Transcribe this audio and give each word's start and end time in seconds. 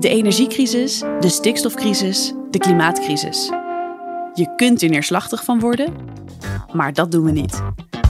De 0.00 0.08
energiecrisis, 0.08 1.02
de 1.20 1.28
stikstofcrisis, 1.28 2.32
de 2.50 2.58
klimaatcrisis. 2.58 3.50
Je 4.34 4.54
kunt 4.56 4.82
er 4.82 4.88
neerslachtig 4.88 5.44
van 5.44 5.60
worden, 5.60 5.94
maar 6.72 6.92
dat 6.92 7.12
doen 7.12 7.24
we 7.24 7.30
niet. 7.30 7.62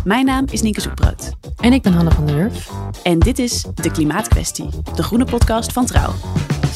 Mijn 0.05 0.25
naam 0.25 0.45
is 0.51 0.63
Nienke 0.63 0.81
Zoekbrood. 0.81 1.33
En 1.61 1.73
ik 1.73 1.83
ben 1.83 1.93
Hanne 1.93 2.11
van 2.11 2.27
der 2.27 2.37
Wurf. 2.37 2.71
En 3.03 3.19
dit 3.19 3.39
is 3.39 3.65
De 3.75 3.91
Klimaatkwestie, 3.91 4.69
de 4.95 5.03
groene 5.03 5.25
podcast 5.25 5.73
van 5.73 5.87
Trouw. 5.87 6.13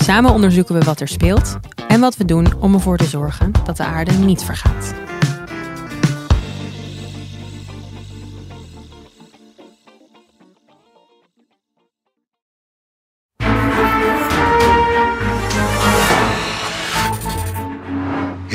Samen 0.02 0.32
onderzoeken 0.32 0.74
we 0.74 0.84
wat 0.84 1.00
er 1.00 1.08
speelt 1.08 1.56
en 1.88 2.00
wat 2.00 2.16
we 2.16 2.24
doen 2.24 2.52
om 2.60 2.74
ervoor 2.74 2.96
te 2.96 3.04
zorgen 3.04 3.52
dat 3.64 3.76
de 3.76 3.84
aarde 3.84 4.12
niet 4.12 4.42
vergaat. 4.42 4.94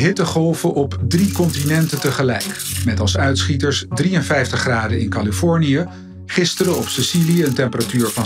Hittegolven 0.09 0.73
op 0.73 0.97
drie 1.07 1.31
continenten 1.31 1.99
tegelijk. 1.99 2.45
Met 2.85 2.99
als 2.99 3.17
uitschieters 3.17 3.85
53 3.89 4.59
graden 4.59 4.99
in 4.99 5.09
Californië, 5.09 5.85
gisteren 6.25 6.77
op 6.77 6.88
Sicilië 6.88 7.43
een 7.43 7.53
temperatuur 7.53 8.07
van 8.07 8.25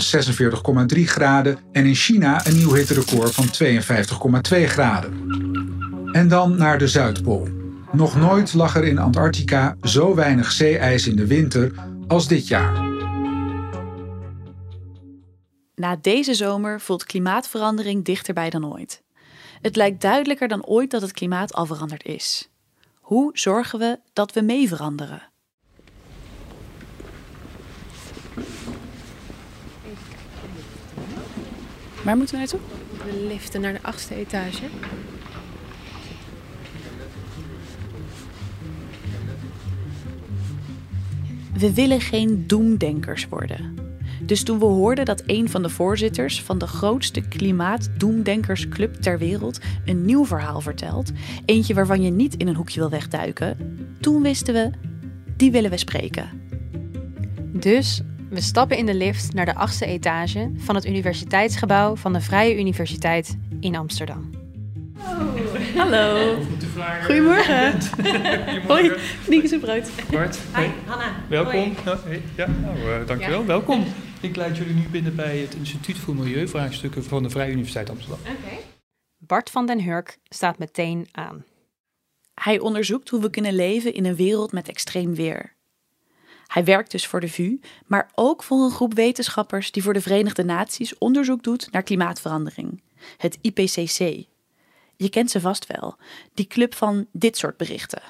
46,3 0.96 1.02
graden 1.02 1.58
en 1.72 1.86
in 1.86 1.94
China 1.94 2.46
een 2.46 2.56
nieuw 2.56 2.72
hitterecord 2.72 3.34
van 3.34 3.46
52,2 4.58 4.64
graden. 4.64 5.12
En 6.12 6.28
dan 6.28 6.56
naar 6.56 6.78
de 6.78 6.88
Zuidpool. 6.88 7.48
Nog 7.92 8.16
nooit 8.16 8.54
lag 8.54 8.76
er 8.76 8.84
in 8.84 8.98
Antarctica 8.98 9.76
zo 9.82 10.14
weinig 10.14 10.52
zeeijs 10.52 11.06
in 11.06 11.16
de 11.16 11.26
winter 11.26 11.72
als 12.06 12.28
dit 12.28 12.48
jaar. 12.48 12.72
Na 15.74 15.96
deze 16.00 16.34
zomer 16.34 16.80
voelt 16.80 17.04
klimaatverandering 17.04 18.04
dichterbij 18.04 18.50
dan 18.50 18.72
ooit. 18.72 19.03
Het 19.64 19.76
lijkt 19.76 20.00
duidelijker 20.00 20.48
dan 20.48 20.64
ooit 20.66 20.90
dat 20.90 21.02
het 21.02 21.12
klimaat 21.12 21.54
al 21.54 21.66
veranderd 21.66 22.04
is. 22.04 22.48
Hoe 23.00 23.30
zorgen 23.38 23.78
we 23.78 23.98
dat 24.12 24.32
we 24.32 24.40
mee 24.40 24.68
veranderen? 24.68 25.22
Waar 32.04 32.16
moeten 32.16 32.34
we 32.34 32.40
naartoe? 32.40 32.60
We 33.04 33.26
liften 33.26 33.60
naar 33.60 33.72
de 33.72 33.82
achtste 33.82 34.14
etage. 34.14 34.68
We 41.52 41.74
willen 41.74 42.00
geen 42.00 42.46
doemdenkers 42.46 43.28
worden. 43.28 43.83
Dus 44.26 44.42
toen 44.42 44.58
we 44.58 44.64
hoorden 44.64 45.04
dat 45.04 45.22
een 45.26 45.50
van 45.50 45.62
de 45.62 45.68
voorzitters 45.68 46.42
van 46.42 46.58
de 46.58 46.66
grootste 46.66 47.20
klimaatdoemdenkersclub 47.20 48.94
ter 48.94 49.18
wereld 49.18 49.58
een 49.84 50.04
nieuw 50.04 50.26
verhaal 50.26 50.60
vertelt, 50.60 51.12
eentje 51.44 51.74
waarvan 51.74 52.02
je 52.02 52.10
niet 52.10 52.34
in 52.34 52.48
een 52.48 52.56
hoekje 52.56 52.80
wil 52.80 52.90
wegduiken, 52.90 53.56
toen 54.00 54.22
wisten 54.22 54.54
we, 54.54 54.70
die 55.36 55.50
willen 55.50 55.70
we 55.70 55.76
spreken. 55.76 56.28
Dus 57.42 58.02
we 58.30 58.40
stappen 58.40 58.76
in 58.76 58.86
de 58.86 58.94
lift 58.94 59.34
naar 59.34 59.46
de 59.46 59.54
achtste 59.54 59.86
etage 59.86 60.50
van 60.56 60.74
het 60.74 60.86
universiteitsgebouw 60.86 61.96
van 61.96 62.12
de 62.12 62.20
Vrije 62.20 62.58
Universiteit 62.58 63.38
in 63.60 63.76
Amsterdam. 63.76 64.30
Hallo. 65.76 66.36
Goedemorgen. 67.04 67.78
Hoi, 68.68 68.92
Nieke 69.28 69.48
Soepruit. 69.48 69.90
Bart. 70.10 70.38
Hi, 70.56 70.66
Hanna. 70.86 71.04
Welkom. 71.28 71.74
Ja, 72.36 72.48
nou, 72.62 72.78
uh, 72.78 73.06
dankjewel. 73.06 73.40
Ja. 73.40 73.46
Welkom. 73.46 73.84
Ik 74.24 74.36
leid 74.36 74.56
jullie 74.56 74.74
nu 74.74 74.88
binnen 74.88 75.16
bij 75.16 75.38
het 75.38 75.54
Instituut 75.54 75.98
voor 75.98 76.14
Milieuvraagstukken 76.14 77.04
van 77.04 77.22
de 77.22 77.30
Vrije 77.30 77.52
Universiteit 77.52 77.90
Amsterdam. 77.90 78.18
Okay. 78.20 78.60
Bart 79.18 79.50
van 79.50 79.66
den 79.66 79.80
Hurk 79.80 80.18
staat 80.28 80.58
meteen 80.58 81.08
aan. 81.10 81.44
Hij 82.34 82.58
onderzoekt 82.58 83.08
hoe 83.08 83.20
we 83.20 83.30
kunnen 83.30 83.54
leven 83.54 83.94
in 83.94 84.04
een 84.04 84.16
wereld 84.16 84.52
met 84.52 84.68
extreem 84.68 85.14
weer. 85.14 85.54
Hij 86.46 86.64
werkt 86.64 86.90
dus 86.90 87.06
voor 87.06 87.20
de 87.20 87.28
VU, 87.28 87.60
maar 87.86 88.10
ook 88.14 88.42
voor 88.42 88.58
een 88.58 88.70
groep 88.70 88.94
wetenschappers 88.94 89.72
die 89.72 89.82
voor 89.82 89.92
de 89.92 90.00
Verenigde 90.00 90.44
Naties 90.44 90.98
onderzoek 90.98 91.42
doet 91.42 91.68
naar 91.70 91.82
klimaatverandering, 91.82 92.82
het 93.16 93.38
IPCC. 93.40 94.26
Je 94.96 95.08
kent 95.10 95.30
ze 95.30 95.40
vast 95.40 95.66
wel, 95.66 95.96
die 96.34 96.46
club 96.46 96.74
van 96.74 97.06
dit 97.12 97.36
soort 97.36 97.56
berichten. 97.56 98.02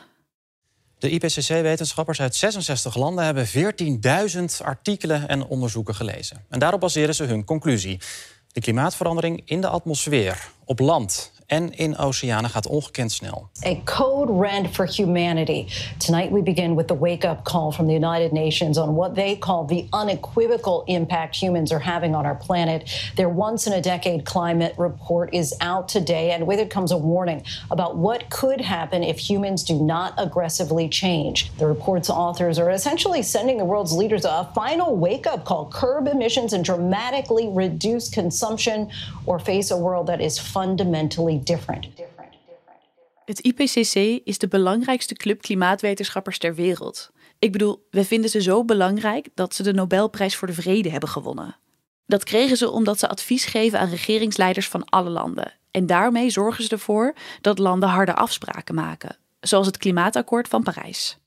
De 1.04 1.10
IPCC-wetenschappers 1.10 2.20
uit 2.20 2.34
66 2.34 2.96
landen 2.96 3.24
hebben 3.24 3.46
14.000 3.46 4.44
artikelen 4.62 5.28
en 5.28 5.46
onderzoeken 5.46 5.94
gelezen. 5.94 6.44
En 6.48 6.58
daarop 6.58 6.80
baseren 6.80 7.14
ze 7.14 7.24
hun 7.24 7.44
conclusie. 7.44 8.00
De 8.52 8.60
klimaatverandering 8.60 9.42
in 9.44 9.60
de 9.60 9.68
atmosfeer, 9.68 10.48
op 10.64 10.80
land 10.80 11.32
en 11.46 11.76
in 11.76 11.98
oceanen 11.98 12.50
gaat 12.50 12.66
ongekend 12.66 13.12
snel. 13.12 13.48
A 13.66 13.80
code 13.84 14.40
red 14.40 14.70
for 14.70 14.86
humanity. 14.96 15.66
Tonight 15.98 16.30
we 16.30 16.42
begin 16.42 16.74
with 16.74 16.86
the 16.86 16.98
wake-up 16.98 17.44
call 17.44 17.72
from 17.72 17.86
the 17.86 17.92
United 17.92 18.32
Nations 18.32 18.78
on 18.78 18.94
what 18.94 19.14
they 19.14 19.36
call 19.36 19.66
the 19.66 19.86
unequivocal 19.90 20.82
impact 20.86 21.36
humans 21.36 21.72
are 21.72 21.82
having 21.82 22.14
on 22.14 22.24
our 22.24 22.34
planet. 22.34 22.90
Their 23.16 23.28
once-in-a-decade 23.28 24.24
climate 24.24 24.74
report 24.78 25.34
is 25.34 25.54
out 25.60 25.88
today, 25.88 26.30
and 26.30 26.46
with 26.46 26.58
it 26.58 26.70
comes 26.70 26.92
a 26.92 26.96
warning 26.96 27.42
about 27.70 27.96
what 27.96 28.30
could 28.30 28.60
happen 28.60 29.02
if 29.02 29.18
humans 29.18 29.64
do 29.64 29.74
not 29.74 30.14
aggressively 30.16 30.88
change. 30.88 31.50
The 31.58 31.66
report's 31.66 32.10
authors 32.10 32.58
are 32.58 32.70
essentially 32.70 33.22
sending 33.22 33.58
the 33.58 33.66
world's 33.66 33.92
leaders 33.92 34.24
a 34.24 34.50
final 34.54 34.96
wake-up 34.96 35.44
call: 35.44 35.66
curb 35.70 36.06
emissions 36.06 36.52
and 36.54 36.64
dramatically 36.64 37.48
reduce 37.50 38.08
consumption, 38.08 38.88
or 39.26 39.38
face 39.38 39.70
a 39.70 39.76
world 39.76 40.06
that 40.06 40.20
is 40.20 40.38
fundamentally 40.60 41.40
different. 41.44 41.88
Het 43.24 43.40
IPCC 43.40 44.20
is 44.24 44.38
de 44.38 44.48
belangrijkste 44.48 45.14
club 45.14 45.42
klimaatwetenschappers 45.42 46.38
ter 46.38 46.54
wereld. 46.54 47.10
Ik 47.38 47.52
bedoel, 47.52 47.86
we 47.90 48.04
vinden 48.04 48.30
ze 48.30 48.42
zo 48.42 48.64
belangrijk 48.64 49.28
dat 49.34 49.54
ze 49.54 49.62
de 49.62 49.72
Nobelprijs 49.72 50.36
voor 50.36 50.48
de 50.48 50.54
Vrede 50.54 50.90
hebben 50.90 51.08
gewonnen. 51.08 51.56
Dat 52.06 52.24
kregen 52.24 52.56
ze 52.56 52.70
omdat 52.70 52.98
ze 52.98 53.08
advies 53.08 53.44
geven 53.44 53.78
aan 53.78 53.88
regeringsleiders 53.88 54.68
van 54.68 54.84
alle 54.84 55.10
landen. 55.10 55.52
En 55.70 55.86
daarmee 55.86 56.30
zorgen 56.30 56.64
ze 56.64 56.70
ervoor 56.70 57.14
dat 57.40 57.58
landen 57.58 57.88
harde 57.88 58.14
afspraken 58.14 58.74
maken, 58.74 59.16
zoals 59.40 59.66
het 59.66 59.76
Klimaatakkoord 59.76 60.48
van 60.48 60.62
Parijs. 60.62 61.18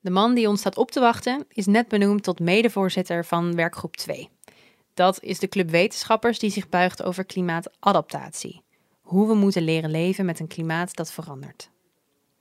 De 0.00 0.10
man 0.10 0.34
die 0.34 0.48
ons 0.48 0.60
staat 0.60 0.76
op 0.76 0.90
te 0.90 1.00
wachten 1.00 1.44
is 1.48 1.66
net 1.66 1.88
benoemd 1.88 2.22
tot 2.22 2.40
medevoorzitter 2.40 3.24
van 3.24 3.54
werkgroep 3.54 3.96
2. 3.96 4.28
Dat 4.94 5.22
is 5.22 5.38
de 5.38 5.48
club 5.48 5.70
wetenschappers 5.70 6.38
die 6.38 6.50
zich 6.50 6.68
buigt 6.68 7.02
over 7.02 7.24
klimaatadaptatie 7.24 8.62
hoe 9.12 9.26
we 9.28 9.34
moeten 9.34 9.62
leren 9.62 9.90
leven 9.90 10.24
met 10.24 10.40
een 10.40 10.46
klimaat 10.46 10.96
dat 10.96 11.12
verandert. 11.12 11.70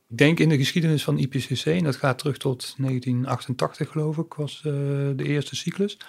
Ik 0.09 0.17
denk 0.17 0.39
in 0.39 0.49
de 0.49 0.57
geschiedenis 0.57 1.03
van 1.03 1.17
IPCC, 1.17 1.65
en 1.65 1.83
dat 1.83 1.95
gaat 1.95 2.17
terug 2.17 2.37
tot 2.37 2.75
1988 2.77 3.89
geloof 3.89 4.17
ik, 4.17 4.33
was 4.33 4.63
uh, 4.65 4.73
de 5.15 5.23
eerste 5.23 5.55
cyclus. 5.55 5.99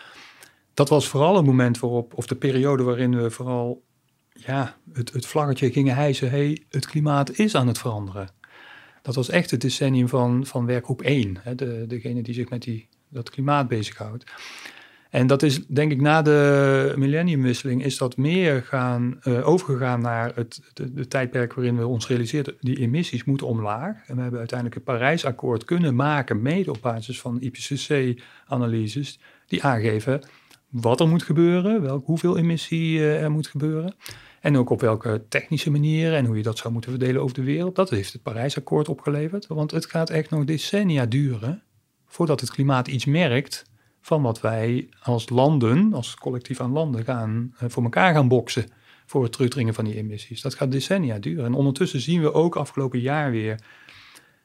Dat 0.74 0.88
was 0.88 1.08
vooral 1.08 1.36
een 1.36 1.44
moment 1.44 1.78
waarop, 1.78 2.14
of 2.14 2.26
de 2.26 2.36
periode 2.36 2.82
waarin 2.82 3.22
we 3.22 3.30
vooral 3.30 3.82
ja, 4.32 4.76
het, 4.92 5.12
het 5.12 5.26
vlaggetje 5.26 5.72
gingen 5.72 5.94
hijsen, 5.94 6.30
hey, 6.30 6.64
het 6.68 6.86
klimaat 6.86 7.38
is 7.38 7.54
aan 7.54 7.66
het 7.66 7.78
veranderen. 7.78 8.28
Dat 9.02 9.14
was 9.14 9.28
echt 9.28 9.50
het 9.50 9.60
decennium 9.60 10.08
van, 10.08 10.46
van 10.46 10.66
werkgroep 10.66 11.02
1, 11.02 11.36
hè, 11.40 11.54
de, 11.54 11.84
degene 11.88 12.22
die 12.22 12.34
zich 12.34 12.48
met 12.48 12.62
die, 12.62 12.88
dat 13.08 13.30
klimaat 13.30 13.68
bezighoudt. 13.68 14.24
En 15.12 15.26
dat 15.26 15.42
is, 15.42 15.66
denk 15.66 15.92
ik, 15.92 16.00
na 16.00 16.22
de 16.22 16.94
millenniumwisseling 16.96 17.84
is 17.84 17.98
dat 17.98 18.16
meer 18.16 18.62
gaan, 18.62 19.18
uh, 19.24 19.48
overgegaan 19.48 20.00
naar 20.00 20.32
het 20.34 20.60
de, 20.74 21.08
tijdperk 21.08 21.52
waarin 21.52 21.78
we 21.78 21.86
ons 21.86 22.08
realiseerden, 22.08 22.54
die 22.60 22.78
emissies 22.78 23.24
moeten 23.24 23.46
omlaag. 23.46 24.06
En 24.06 24.14
we 24.16 24.20
hebben 24.20 24.38
uiteindelijk 24.38 24.78
het 24.78 24.84
Parijsakkoord 24.84 25.64
kunnen 25.64 25.94
maken, 25.94 26.42
mede 26.42 26.70
op 26.70 26.78
basis 26.80 27.20
van 27.20 27.40
IPCC-analyses, 27.40 29.18
die 29.46 29.62
aangeven 29.62 30.22
wat 30.68 31.00
er 31.00 31.08
moet 31.08 31.22
gebeuren, 31.22 31.82
welk, 31.82 32.06
hoeveel 32.06 32.38
emissie 32.38 32.98
uh, 32.98 33.22
er 33.22 33.30
moet 33.30 33.46
gebeuren. 33.46 33.94
En 34.40 34.56
ook 34.56 34.70
op 34.70 34.80
welke 34.80 35.24
technische 35.28 35.70
manieren 35.70 36.16
en 36.16 36.24
hoe 36.24 36.36
je 36.36 36.42
dat 36.42 36.58
zou 36.58 36.72
moeten 36.72 36.90
verdelen 36.90 37.22
over 37.22 37.34
de 37.34 37.42
wereld. 37.42 37.74
Dat 37.74 37.90
heeft 37.90 38.12
het 38.12 38.22
Parijsakkoord 38.22 38.88
opgeleverd. 38.88 39.46
Want 39.46 39.70
het 39.70 39.86
gaat 39.86 40.10
echt 40.10 40.30
nog 40.30 40.44
decennia 40.44 41.06
duren 41.06 41.62
voordat 42.06 42.40
het 42.40 42.50
klimaat 42.50 42.88
iets 42.88 43.04
merkt 43.04 43.70
van 44.02 44.22
wat 44.22 44.40
wij 44.40 44.88
als 45.02 45.28
landen, 45.28 45.94
als 45.94 46.14
collectief 46.14 46.60
aan 46.60 46.72
landen, 46.72 47.04
gaan, 47.04 47.54
uh, 47.62 47.68
voor 47.68 47.82
elkaar 47.82 48.14
gaan 48.14 48.28
boksen. 48.28 48.66
voor 49.06 49.22
het 49.22 49.32
terugdringen 49.32 49.74
van 49.74 49.84
die 49.84 49.96
emissies. 49.96 50.40
Dat 50.40 50.54
gaat 50.54 50.72
decennia 50.72 51.18
duren. 51.18 51.44
En 51.44 51.54
ondertussen 51.54 52.00
zien 52.00 52.20
we 52.20 52.32
ook 52.32 52.56
afgelopen 52.56 53.00
jaar 53.00 53.30
weer 53.30 53.60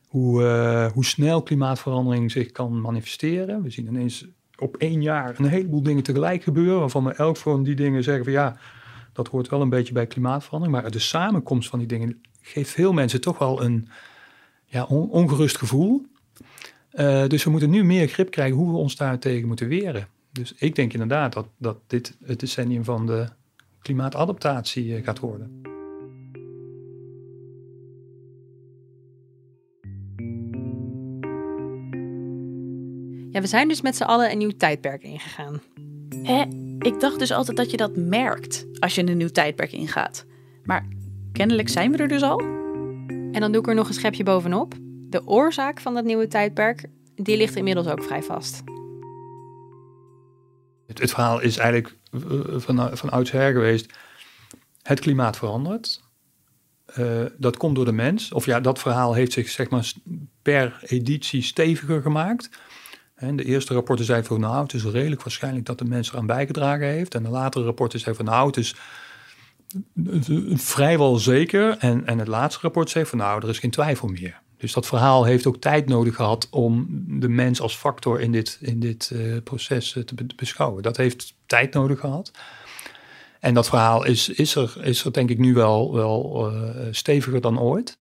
hoe, 0.08 0.42
uh, 0.42 0.92
hoe 0.92 1.06
snel 1.06 1.44
klimaatverandering 1.44 2.32
zich 2.32 2.52
kan 2.52 2.82
manifesteren. 2.82 3.64
We 3.64 3.70
zien 3.70 3.88
ineens 3.88 4.28
op 4.58 4.76
één 4.76 5.02
jaar 5.02 5.40
een 5.40 5.46
heleboel 5.46 5.84
dingen 5.84 6.04
tegelijk 6.04 6.44
gebeuren, 6.44 6.80
waarvan 6.80 7.04
we 7.04 7.14
elk 7.14 7.38
van 7.38 7.64
die 7.64 7.76
dingen 7.76 8.04
zeggen 8.04 8.24
van 8.24 8.34
ja, 8.34 8.58
dat 9.14 9.28
hoort 9.28 9.50
wel 9.50 9.62
een 9.62 9.70
beetje 9.70 9.94
bij 9.94 10.08
klimaatverandering. 10.08 10.82
Maar 10.82 10.92
de 10.92 11.00
samenkomst 11.00 11.70
van 11.70 11.80
die 11.80 11.88
dingen 11.88 12.22
geeft 12.42 12.70
veel 12.70 12.94
mensen 12.94 13.22
toch 13.22 13.38
wel 13.38 13.64
een 13.64 13.88
ja, 14.66 14.84
ongerust 14.86 15.58
gevoel. 15.58 16.06
Uh, 17.00 17.28
dus 17.28 17.44
we 17.44 17.50
moeten 17.50 17.70
nu 17.70 17.84
meer 17.84 18.08
grip 18.08 18.32
krijgen 18.32 18.58
hoe 18.58 18.72
we 18.72 18.78
ons 18.78 18.96
daar 18.96 19.20
tegen 19.20 19.48
moeten 19.48 19.68
weren. 19.68 20.08
Dus 20.32 20.54
ik 20.54 20.76
denk 20.76 20.94
inderdaad 20.94 21.34
dat, 21.34 21.48
dat 21.58 21.78
dit 21.88 22.18
het 22.24 22.40
decennium 22.40 22.84
van 22.84 23.06
de 23.06 23.28
klimaatadaptatie 23.82 24.96
eh, 24.96 25.04
gaat 25.04 25.20
worden. 25.20 25.62
Ja, 33.32 33.42
we 33.42 33.48
zijn 33.48 33.68
dus 33.68 33.82
met 33.82 33.96
z'n 33.96 34.04
allen 34.04 34.32
een 34.32 34.38
nieuw 34.38 34.58
tijdperk 34.58 35.04
ingegaan. 35.04 35.62
Hè? 36.24 36.46
Ik 36.80 37.00
dacht 37.00 37.20
dus 37.20 37.32
altijd 37.32 37.58
dat 37.58 37.72
je 37.72 37.78
dat 37.78 37.96
merkt 37.96 38.68
als 38.80 38.96
je 38.96 39.08
een 39.08 39.18
nieuw 39.18 39.28
tijdperk 39.28 39.72
ingaat. 39.72 40.26
Maar 40.64 40.88
kennelijk 41.32 41.70
zijn 41.70 41.92
we 41.92 41.98
er 41.98 42.08
dus 42.08 42.22
al. 42.22 42.40
En 43.10 43.40
dan 43.40 43.52
doe 43.52 43.62
ik 43.62 43.68
er 43.68 43.76
nog 43.76 43.88
een 43.88 43.94
schepje 43.94 44.24
bovenop. 44.24 44.76
De 45.10 45.28
oorzaak 45.28 45.80
van 45.80 45.94
dat 45.94 46.04
nieuwe 46.04 46.28
tijdperk, 46.28 46.90
die 47.16 47.38
ligt 47.38 47.56
inmiddels 47.56 47.88
ook 47.88 48.04
vrij 48.04 48.24
vast. 48.24 48.64
Het, 50.88 51.00
het 51.00 51.12
verhaal 51.12 51.42
is 51.42 51.58
eigenlijk 51.58 51.98
uh, 52.12 52.22
van, 52.60 52.98
van 52.98 53.10
oudsher 53.10 53.52
geweest. 53.52 53.94
Het 54.82 55.00
klimaat 55.00 55.38
verandert. 55.38 56.06
Uh, 57.00 57.26
dat 57.38 57.58
komt 57.58 57.76
door 57.76 57.86
de 57.86 57.92
mens. 57.92 58.32
Of 58.32 58.46
ja, 58.46 58.60
dat 58.60 58.80
verhaal 58.80 59.14
heeft 59.14 59.34
zich 59.34 59.50
zeg 59.50 59.70
maar 59.70 59.92
per 60.42 60.80
editie 60.86 61.42
steviger 61.42 62.02
gemaakt. 62.02 62.50
De 63.20 63.44
eerste 63.44 63.74
rapporten 63.74 64.06
zeiden 64.06 64.28
van 64.28 64.40
nou, 64.40 64.64
het 64.64 64.74
is 64.74 64.84
redelijk 64.84 65.24
waarschijnlijk 65.24 65.66
dat 65.66 65.78
de 65.78 65.86
mens 65.86 66.12
eraan 66.12 66.26
bijgedragen 66.26 66.88
heeft. 66.88 67.16
En 67.16 67.24
de 67.24 67.30
latere 67.30 67.66
rapporten 67.66 68.00
zeiden 68.00 68.26
van 68.26 68.34
nou, 68.34 68.48
het 68.48 68.58
is 68.58 68.76
vrijwel 70.64 71.16
zeker. 71.16 71.78
En, 71.78 72.06
en 72.06 72.20
het 72.20 72.28
laatste 72.28 72.62
rapport 72.62 72.90
zei 72.90 73.06
van 73.06 73.18
nou, 73.18 73.42
er 73.42 73.50
is 73.50 73.60
geen 73.60 73.72
twijfel 73.72 74.08
meer. 74.08 74.42
Dus 74.58 74.74
dat 74.74 74.86
verhaal 74.86 75.24
heeft 75.24 75.46
ook 75.46 75.58
tijd 75.58 75.88
nodig 75.88 76.16
gehad 76.16 76.48
om 76.50 76.88
de 77.20 77.30
mens 77.30 77.62
als 77.62 77.76
factor 77.76 78.22
in 78.22 78.32
dit, 78.32 78.58
in 78.62 78.80
dit 78.80 79.10
uh, 79.14 79.38
proces 79.44 79.92
te 79.92 80.26
beschouwen. 80.36 80.84
Dat 80.84 80.98
heeft 80.98 81.34
tijd 81.46 81.74
nodig 81.74 82.00
gehad. 82.00 82.32
En 83.40 83.54
dat 83.54 83.68
verhaal 83.68 84.06
is, 84.06 84.30
is, 84.30 84.56
er, 84.56 84.78
is 84.82 85.04
er 85.04 85.14
denk 85.14 85.30
ik 85.30 85.38
nu 85.38 85.54
wel, 85.54 85.94
wel 85.94 86.52
uh, 86.54 86.88
steviger 86.92 87.42
dan 87.42 87.60
ooit. 87.60 87.98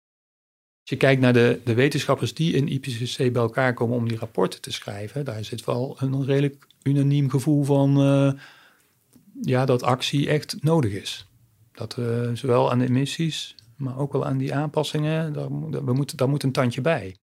Als 0.81 0.91
je 0.91 0.97
kijkt 0.97 1.21
naar 1.21 1.33
de, 1.33 1.61
de 1.65 1.75
wetenschappers 1.75 2.35
die 2.35 2.55
in 2.55 2.69
IPCC 2.69 3.17
bij 3.17 3.43
elkaar 3.43 3.75
komen 3.75 3.97
om 3.97 4.09
die 4.09 4.19
rapporten 4.19 4.61
te 4.61 4.73
schrijven, 4.73 5.25
daar 5.25 5.45
zit 5.45 5.65
wel 5.65 5.97
een 5.99 6.25
redelijk 6.25 6.67
unaniem 6.83 7.31
gevoel 7.31 7.65
van 7.65 7.97
ja, 9.43 9.65
dat 9.65 9.83
actie 9.83 10.29
echt 10.29 10.62
nodig 10.62 10.93
is. 10.93 11.27
Dat 11.73 11.95
we 11.95 12.31
zowel 12.35 12.71
aan 12.71 12.79
de 12.79 12.85
emissies, 12.85 13.55
maar 13.76 13.99
ook 13.99 14.12
wel 14.12 14.26
aan 14.26 14.38
die 14.38 14.55
aanpassingen, 14.55 15.32
daar, 15.32 15.49
we 15.85 15.93
moeten, 15.93 16.17
daar 16.17 16.29
moet 16.29 16.43
een 16.43 16.53
tandje 16.53 16.81
bij. 16.81 17.17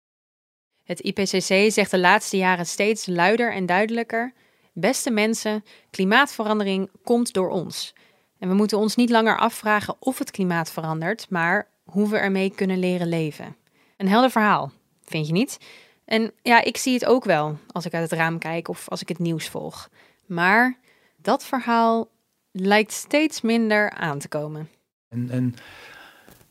Het 0.85 1.01
IPCC 1.01 1.73
zegt 1.73 1.91
de 1.91 1.99
laatste 1.99 2.37
jaren 2.37 2.67
steeds 2.67 3.07
luider 3.07 3.53
en 3.53 3.67
duidelijker: 3.67 4.33
beste 4.73 5.11
mensen, 5.11 5.65
klimaatverandering 5.91 6.91
komt 7.05 7.33
door 7.33 7.51
ons. 7.51 7.95
En 8.39 8.49
we 8.49 8.55
moeten 8.55 8.79
ons 8.79 8.97
niet 8.97 9.11
langer 9.11 9.39
afvragen 9.39 9.97
of 9.99 10.19
het 10.19 10.31
klimaat 10.31 10.71
verandert, 10.71 11.31
maar 11.31 11.69
hoe 11.85 12.09
we 12.09 12.17
ermee 12.17 12.51
kunnen 12.55 12.79
leren 12.79 13.09
leven. 13.09 13.57
Een 13.97 14.09
helder 14.09 14.31
verhaal, 14.31 14.73
vind 15.05 15.27
je 15.27 15.33
niet? 15.33 15.59
En 16.05 16.33
ja, 16.43 16.65
ik 16.65 16.77
zie 16.77 16.95
het 16.95 17.05
ook 17.05 17.25
wel 17.25 17.59
als 17.67 17.87
ik 17.87 17.95
uit 17.95 18.11
het 18.11 18.19
raam 18.19 18.39
kijk 18.39 18.69
of 18.69 18.89
als 18.89 19.01
ik 19.01 19.09
het 19.09 19.19
nieuws 19.19 19.49
volg. 19.49 19.89
Maar 20.27 20.79
dat 21.17 21.45
verhaal 21.45 22.09
lijkt 22.51 22.93
steeds 22.93 23.41
minder 23.41 23.91
aan 23.91 24.19
te 24.19 24.29
komen. 24.29 24.69
En, 25.09 25.31
en 25.31 25.55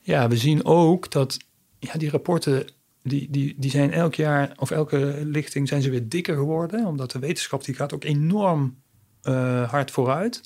ja, 0.08 0.28
we 0.28 0.38
zien 0.38 0.66
ook 0.66 1.12
dat 1.12 1.38
ja, 1.80 1.94
die 1.94 2.10
rapporten, 2.10 2.68
die, 3.02 3.28
die, 3.30 3.56
die 3.58 3.70
zijn 3.70 3.92
elk 3.92 4.16
jaar 4.16 4.52
of 4.58 4.72
elke 4.72 5.22
lichting 5.24 5.68
zijn 5.68 5.82
ze 5.82 5.90
weer 5.90 6.10
dikker 6.10 6.36
geworden. 6.36 6.86
Omdat 6.86 7.12
de 7.12 7.20
wetenschap 7.20 7.64
die 7.64 7.76
gaat 7.76 7.94
ook 7.94 8.04
enorm 8.04 8.78
uh, 9.24 9.70
hard 9.70 9.92
vooruit. 9.92 10.42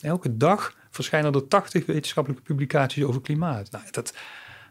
Elke 0.00 0.36
dag 0.36 0.76
verschijnen 0.90 1.32
er 1.32 1.48
80 1.48 1.86
wetenschappelijke 1.86 2.44
publicaties 2.44 3.04
over 3.04 3.20
klimaat. 3.20 3.70
Nou, 3.70 3.84
dat, 3.90 4.14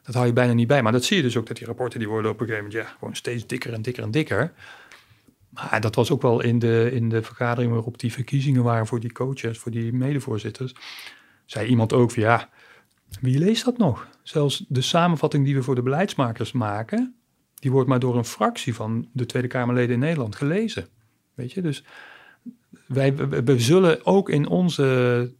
dat 0.03 0.15
hou 0.15 0.27
je 0.27 0.33
bijna 0.33 0.53
niet 0.53 0.67
bij. 0.67 0.81
Maar 0.81 0.91
dat 0.91 1.03
zie 1.03 1.17
je 1.17 1.23
dus 1.23 1.37
ook, 1.37 1.47
dat 1.47 1.57
die 1.57 1.67
rapporten 1.67 1.99
die 1.99 2.09
worden 2.09 2.31
op 2.31 2.39
een 2.39 2.47
gegeven 2.47 2.67
moment 2.67 2.85
ja, 2.87 2.95
gewoon 2.97 3.15
steeds 3.15 3.47
dikker 3.47 3.73
en 3.73 3.81
dikker 3.81 4.03
en 4.03 4.11
dikker. 4.11 4.53
Maar 5.49 5.81
dat 5.81 5.95
was 5.95 6.11
ook 6.11 6.21
wel 6.21 6.41
in 6.41 6.59
de, 6.59 6.89
in 6.93 7.09
de 7.09 7.21
vergadering 7.23 7.71
waarop 7.71 7.99
die 7.99 8.11
verkiezingen 8.11 8.63
waren 8.63 8.87
voor 8.87 8.99
die 8.99 9.11
coaches, 9.11 9.57
voor 9.57 9.71
die 9.71 9.93
medevoorzitters. 9.93 10.75
Zei 11.45 11.67
iemand 11.67 11.93
ook 11.93 12.11
van 12.11 12.23
ja, 12.23 12.49
wie 13.19 13.39
leest 13.39 13.65
dat 13.65 13.77
nog? 13.77 14.07
Zelfs 14.23 14.65
de 14.67 14.81
samenvatting 14.81 15.45
die 15.45 15.55
we 15.55 15.63
voor 15.63 15.75
de 15.75 15.81
beleidsmakers 15.81 16.51
maken, 16.51 17.15
die 17.55 17.71
wordt 17.71 17.89
maar 17.89 17.99
door 17.99 18.17
een 18.17 18.25
fractie 18.25 18.75
van 18.75 19.09
de 19.13 19.25
Tweede 19.25 19.47
Kamerleden 19.47 19.93
in 19.93 19.99
Nederland 19.99 20.35
gelezen. 20.35 20.87
Weet 21.33 21.51
je, 21.51 21.61
dus 21.61 21.83
wij 22.87 23.15
we 23.15 23.59
zullen 23.59 24.05
ook 24.05 24.29
in 24.29 24.47
onze 24.47 25.33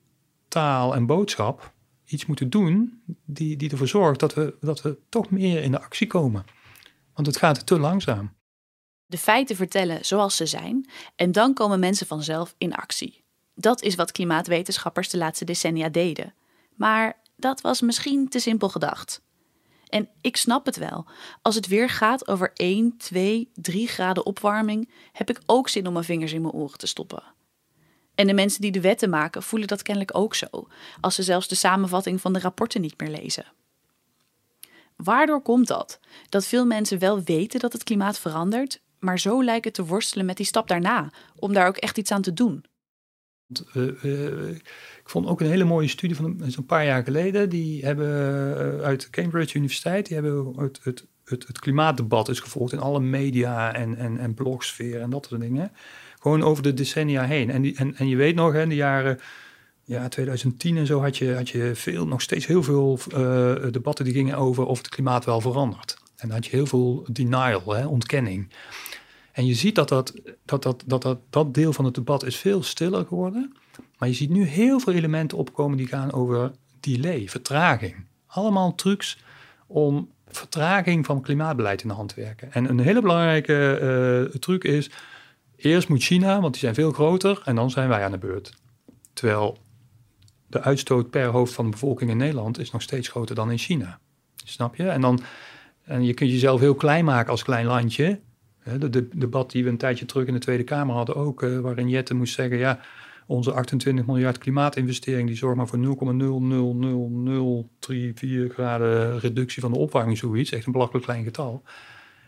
taal 0.48 0.96
en 0.96 1.06
boodschap 1.06 1.74
iets 2.06 2.26
moeten 2.26 2.50
doen 2.50 3.02
die, 3.26 3.58
die 3.58 3.70
ervoor 3.70 3.88
zorgt 3.88 4.20
dat 4.20 4.34
we, 4.34 4.56
dat 4.60 4.82
we 4.82 4.98
toch 5.10 5.30
meer 5.30 5.64
in 5.64 5.72
de 5.72 5.82
actie 5.82 6.08
komen. 6.08 6.46
Want 7.14 7.28
het 7.28 7.38
gaat 7.38 7.66
te 7.66 7.80
langzaam. 7.80 8.34
De 9.06 9.18
feiten 9.18 9.56
vertellen 9.56 10.06
zoals 10.06 10.36
ze 10.36 10.46
zijn 10.46 10.90
en 11.16 11.32
dan 11.32 11.54
komen 11.54 11.80
mensen 11.80 12.08
vanzelf 12.08 12.56
in 12.58 12.76
actie. 12.76 13.24
Dat 13.56 13.82
is 13.82 13.96
wat 13.96 14.12
klimaatwetenschappers 14.12 15.10
de 15.10 15.18
laatste 15.18 15.46
decennia 15.46 15.90
deden. 15.90 16.34
Maar 16.76 17.21
dat 17.42 17.62
was 17.62 17.82
misschien 17.82 18.30
te 18.30 18.40
simpel 18.40 18.70
gedacht. 18.70 19.22
En 19.88 20.10
ik 20.22 20.38
snap 20.38 20.66
het 20.66 20.78
wel. 20.78 21.06
Als 21.42 21.56
het 21.56 21.68
weer 21.68 21.90
gaat 21.90 22.28
over 22.28 22.52
1, 22.54 22.98
2, 22.98 23.52
3 23.54 23.88
graden 23.88 24.26
opwarming, 24.26 24.90
heb 25.12 25.30
ik 25.30 25.42
ook 25.46 25.70
zin 25.70 25.88
om 25.88 25.94
mijn 25.94 26.06
vingers 26.06 26.34
in 26.34 26.42
mijn 26.42 26.54
oren 26.54 26.78
te 26.78 26.88
stoppen. 26.88 27.24
En 28.16 28.28
de 28.28 28.34
mensen 28.34 28.62
die 28.62 28.72
de 28.72 28.82
wetten 28.82 29.10
maken 29.10 29.44
voelen 29.44 29.68
dat 29.68 29.82
kennelijk 29.82 30.18
ook 30.18 30.36
zo, 30.36 30.48
als 31.02 31.16
ze 31.16 31.24
zelfs 31.24 31.48
de 31.48 31.56
samenvatting 31.56 32.22
van 32.22 32.34
de 32.34 32.40
rapporten 32.40 32.82
niet 32.82 33.00
meer 33.00 33.10
lezen. 33.10 33.46
Waardoor 34.96 35.42
komt 35.42 35.68
dat? 35.68 36.00
Dat 36.30 36.46
veel 36.46 36.66
mensen 36.66 37.00
wel 37.00 37.22
weten 37.22 37.60
dat 37.60 37.74
het 37.74 37.84
klimaat 37.84 38.20
verandert, 38.20 38.82
maar 39.00 39.20
zo 39.20 39.44
lijken 39.44 39.74
te 39.74 39.86
worstelen 39.86 40.26
met 40.26 40.38
die 40.38 40.46
stap 40.46 40.68
daarna, 40.68 41.12
om 41.36 41.54
daar 41.54 41.68
ook 41.68 41.78
echt 41.78 41.98
iets 41.98 42.12
aan 42.12 42.22
te 42.22 42.34
doen. 42.34 42.66
Uh, 43.74 44.04
uh, 44.04 44.50
ik 44.50 45.10
vond 45.10 45.28
ook 45.28 45.42
een 45.42 45.48
hele 45.48 45.64
mooie 45.64 45.88
studie 45.88 46.16
van 46.16 46.42
een 46.56 46.66
paar 46.66 46.86
jaar 46.86 47.04
geleden. 47.04 47.50
Die 47.50 47.86
hebben 47.86 48.08
uh, 48.78 48.82
uit 48.82 49.10
Cambridge 49.10 49.58
Universiteit, 49.58 50.06
die 50.06 50.16
hebben 50.16 50.54
het, 50.58 50.80
het, 50.84 51.06
het, 51.26 51.60
klimaatdebat 51.60 52.30
is 52.30 52.40
gevolgd 52.40 52.74
in 52.74 52.80
alle 52.80 53.00
media 53.00 53.74
en, 53.74 53.98
en, 53.98 54.18
en 54.18 54.34
blogsfeer 54.34 55.02
en 55.02 55.10
dat 55.10 55.26
soort 55.26 55.42
dingen. 55.42 55.72
Gewoon 56.20 56.44
over 56.44 56.64
de 56.64 56.74
decennia 56.74 57.24
heen. 57.24 57.50
En, 57.50 57.76
en, 57.76 57.96
en 57.96 58.08
je 58.08 58.16
weet 58.16 58.36
nog, 58.36 58.56
in 58.56 58.70
de 58.70 58.76
jaren 58.76 59.20
ja, 59.84 60.08
2010 60.08 60.78
en 60.78 60.86
zo 60.86 61.02
had 61.02 61.18
je, 61.18 61.34
had 61.34 61.50
je 61.50 61.72
veel, 61.74 62.08
nog 62.08 62.22
steeds 62.22 62.46
heel 62.46 62.64
veel 62.64 63.00
debatten 63.72 64.06
die 64.06 64.14
gingen 64.14 64.38
over 64.38 64.66
of 64.66 64.78
het 64.78 64.90
klimaat 64.90 65.26
wel 65.26 65.42
verandert. 65.42 65.98
En 66.22 66.28
dan 66.28 66.38
had 66.38 66.46
je 66.46 66.56
heel 66.56 66.66
veel 66.66 67.06
denial, 67.12 67.74
hè, 67.74 67.86
ontkenning. 67.86 68.50
En 69.32 69.46
je 69.46 69.54
ziet 69.54 69.76
dat 69.76 69.90
dat, 69.90 70.14
dat, 70.46 70.64
dat, 70.64 70.84
dat, 70.86 71.18
dat 71.30 71.54
deel 71.54 71.74
van 71.74 71.86
het 71.86 71.96
debat 71.96 72.26
is 72.26 72.36
veel 72.36 72.64
stiller 72.64 73.06
geworden. 73.06 73.56
Maar 73.98 74.10
je 74.10 74.16
ziet 74.16 74.30
nu 74.30 74.44
heel 74.44 74.80
veel 74.80 74.94
elementen 74.94 75.38
opkomen 75.38 75.78
die 75.78 75.88
gaan 75.88 76.12
over 76.12 76.52
delay, 76.80 77.28
vertraging. 77.28 78.06
Allemaal 78.28 78.76
trucs 78.76 79.18
om 79.68 80.10
vertraging 80.28 81.06
van 81.06 81.22
klimaatbeleid 81.22 81.82
in 81.82 81.88
de 81.88 81.94
hand 81.94 82.10
te 82.14 82.22
werken. 82.22 82.54
En 82.54 82.70
een 82.70 82.80
hele 82.80 83.02
belangrijke 83.02 83.80
uh, 84.34 84.40
truc 84.40 84.64
is 84.64 84.90
Eerst 85.62 85.90
moet 85.90 86.04
China, 86.04 86.42
want 86.42 86.54
die 86.54 86.62
zijn 86.62 86.74
veel 86.74 86.92
groter, 86.92 87.42
en 87.46 87.56
dan 87.56 87.70
zijn 87.70 87.90
wij 87.90 88.04
aan 88.04 88.12
de 88.12 88.18
beurt. 88.18 88.54
Terwijl 89.14 89.58
de 90.48 90.62
uitstoot 90.62 91.10
per 91.10 91.26
hoofd 91.26 91.54
van 91.54 91.66
de 91.66 91.72
bevolking 91.72 92.10
in 92.10 92.18
Nederland 92.18 92.60
is 92.60 92.72
nog 92.72 92.82
steeds 92.82 93.08
groter 93.08 93.36
dan 93.36 93.52
in 93.52 93.58
China. 93.58 94.00
Snap 94.36 94.76
je? 94.76 94.88
En, 94.88 95.02
dan, 95.02 95.20
en 95.84 96.04
je 96.04 96.14
kunt 96.14 96.32
jezelf 96.32 96.60
heel 96.60 96.76
klein 96.76 97.06
maken 97.06 97.32
als 97.32 97.44
klein 97.44 97.66
landje. 97.66 98.20
De, 98.64 98.90
de, 98.90 99.08
debat 99.16 99.52
die 99.52 99.64
we 99.64 99.70
een 99.70 99.78
tijdje 99.78 100.06
terug 100.06 100.28
in 100.28 100.34
de 100.34 100.40
Tweede 100.40 100.64
Kamer 100.64 100.96
hadden 100.96 101.16
ook, 101.16 101.42
uh, 101.42 101.60
waarin 101.60 101.90
Jette 101.90 102.14
moest 102.14 102.34
zeggen, 102.34 102.58
ja, 102.58 102.80
onze 103.28 103.52
28 103.52 104.06
miljard 104.06 104.38
klimaatinvestering 104.38 105.28
die 105.28 105.38
zorgt 105.38 105.58
maar 105.58 105.68
voor 105.68 105.80
0,00034 108.50 108.54
graden 108.54 109.20
reductie 109.20 109.62
van 109.62 109.72
de 109.72 109.80
opwarming, 109.80 110.18
zoiets. 110.18 110.52
Echt 110.52 110.66
een 110.66 110.72
belachelijk 110.72 111.06
klein 111.06 111.24
getal. 111.24 111.64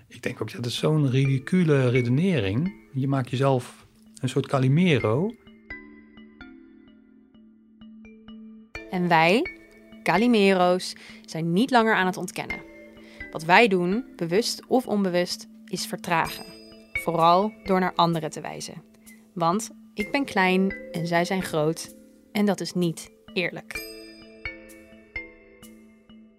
Ik 0.08 0.22
denk 0.22 0.42
ook, 0.42 0.52
dat 0.52 0.66
is 0.66 0.78
zo'n 0.78 1.10
ridicule 1.10 1.90
redenering. 1.90 2.74
Je 2.94 3.08
maakt 3.08 3.30
jezelf 3.30 3.86
een 4.22 4.30
soort 4.30 4.48
Calimero. 4.48 5.36
En 8.90 9.08
wij, 9.08 9.58
Calimero's, 10.04 10.96
zijn 11.26 11.54
niet 11.54 11.72
langer 11.72 11.96
aan 11.96 12.06
het 12.06 12.18
ontkennen. 12.18 12.62
Wat 13.32 13.44
wij 13.44 13.68
doen, 13.68 14.06
bewust 14.16 14.62
of 14.68 14.88
onbewust, 14.88 15.48
is 15.74 15.86
vertragen. 15.86 16.46
Vooral 17.04 17.54
door 17.64 17.80
naar 17.80 17.94
anderen 17.96 18.30
te 18.30 18.42
wijzen. 18.42 18.84
Want 19.34 19.70
ik 19.94 20.12
ben 20.12 20.26
klein 20.26 20.76
en 20.92 21.08
zij 21.08 21.26
zijn 21.26 21.44
groot. 21.44 21.96
En 22.32 22.46
dat 22.46 22.60
is 22.60 22.74
niet 22.74 23.12
eerlijk. 23.34 23.82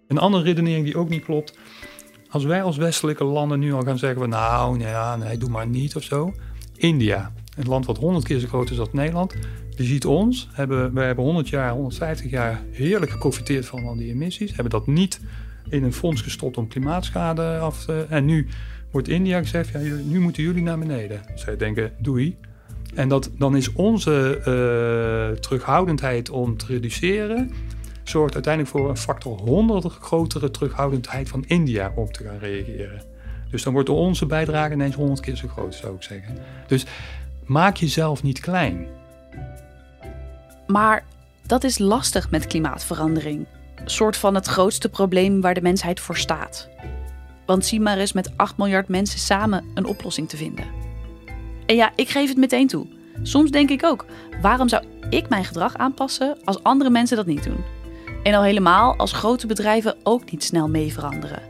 Een 0.07 0.17
andere 0.17 0.43
redenering 0.43 0.85
die 0.85 0.97
ook 0.97 1.09
niet 1.09 1.23
klopt. 1.23 1.57
Als 2.29 2.43
wij 2.43 2.63
als 2.63 2.77
westelijke 2.77 3.23
landen 3.23 3.59
nu 3.59 3.73
al 3.73 3.81
gaan 3.81 3.97
zeggen 3.97 4.19
van 4.19 4.29
nou, 4.29 4.77
nee, 4.77 4.87
ja, 4.87 5.15
nee, 5.15 5.37
doe 5.37 5.49
maar 5.49 5.67
niet 5.67 5.95
of 5.95 6.03
zo. 6.03 6.33
India, 6.75 7.33
een 7.57 7.67
land 7.67 7.85
wat 7.85 7.97
honderd 7.97 8.25
keer 8.25 8.39
zo 8.39 8.47
groot 8.47 8.69
is 8.69 8.79
als 8.79 8.91
Nederland. 8.91 9.33
Je 9.69 9.83
ziet 9.83 10.05
ons, 10.05 10.49
hebben, 10.51 10.93
we 10.93 11.01
hebben 11.01 11.25
100 11.25 11.49
jaar, 11.49 11.71
150 11.71 12.31
jaar 12.31 12.61
heerlijk 12.71 13.11
geprofiteerd 13.11 13.65
van 13.65 13.85
al 13.85 13.95
die 13.95 14.11
emissies. 14.11 14.53
Hebben 14.53 14.69
dat 14.69 14.87
niet 14.87 15.19
in 15.69 15.83
een 15.83 15.93
fonds 15.93 16.21
gestopt 16.21 16.57
om 16.57 16.67
klimaatschade 16.67 17.57
af 17.57 17.85
te... 17.85 18.05
En 18.09 18.25
nu 18.25 18.47
wordt 18.95 19.09
India 19.09 19.39
gezegd, 19.39 19.69
ja, 19.69 19.79
nu 20.03 20.19
moeten 20.19 20.43
jullie 20.43 20.63
naar 20.63 20.79
beneden. 20.79 21.21
Zij 21.33 21.57
denken, 21.57 21.91
doei. 21.97 22.37
En 22.93 23.09
dat, 23.09 23.29
dan 23.37 23.55
is 23.55 23.71
onze 23.73 24.37
uh, 24.39 25.39
terughoudendheid 25.39 26.29
om 26.29 26.57
te 26.57 26.65
reduceren... 26.65 27.51
zorgt 28.03 28.33
uiteindelijk 28.33 28.75
voor 28.75 28.89
een 28.89 28.97
factor 28.97 29.39
100 29.39 29.85
grotere 29.85 30.51
terughoudendheid 30.51 31.29
van 31.29 31.43
India 31.47 31.91
om 31.95 32.11
te 32.11 32.23
gaan 32.23 32.37
reageren. 32.39 33.01
Dus 33.49 33.63
dan 33.63 33.73
wordt 33.73 33.89
onze 33.89 34.25
bijdrage 34.25 34.73
ineens 34.73 34.95
100 34.95 35.19
keer 35.19 35.35
zo 35.35 35.47
groot, 35.47 35.75
zou 35.75 35.95
ik 35.95 36.03
zeggen. 36.03 36.37
Dus 36.67 36.85
maak 37.45 37.75
jezelf 37.75 38.23
niet 38.23 38.39
klein. 38.39 38.87
Maar 40.67 41.03
dat 41.45 41.63
is 41.63 41.77
lastig 41.77 42.29
met 42.29 42.47
klimaatverandering. 42.47 43.45
Een 43.75 43.89
soort 43.89 44.17
van 44.17 44.35
het 44.35 44.45
grootste 44.45 44.89
probleem 44.89 45.41
waar 45.41 45.53
de 45.53 45.61
mensheid 45.61 45.99
voor 45.99 46.17
staat. 46.17 46.69
Want 47.45 47.65
zie 47.65 47.79
maar 47.79 47.97
eens 47.97 48.13
met 48.13 48.37
8 48.37 48.57
miljard 48.57 48.87
mensen 48.87 49.19
samen 49.19 49.65
een 49.73 49.85
oplossing 49.85 50.29
te 50.29 50.37
vinden. 50.37 50.65
En 51.65 51.75
ja, 51.75 51.91
ik 51.95 52.09
geef 52.09 52.29
het 52.29 52.37
meteen 52.37 52.67
toe. 52.67 52.87
Soms 53.21 53.51
denk 53.51 53.69
ik 53.69 53.83
ook, 53.83 54.05
waarom 54.41 54.69
zou 54.69 54.83
ik 55.09 55.29
mijn 55.29 55.45
gedrag 55.45 55.75
aanpassen 55.75 56.37
als 56.43 56.63
andere 56.63 56.89
mensen 56.89 57.17
dat 57.17 57.25
niet 57.25 57.43
doen? 57.43 57.63
En 58.23 58.33
al 58.33 58.43
helemaal 58.43 58.95
als 58.95 59.11
grote 59.11 59.47
bedrijven 59.47 59.95
ook 60.03 60.31
niet 60.31 60.43
snel 60.43 60.69
mee 60.69 60.93
veranderen. 60.93 61.41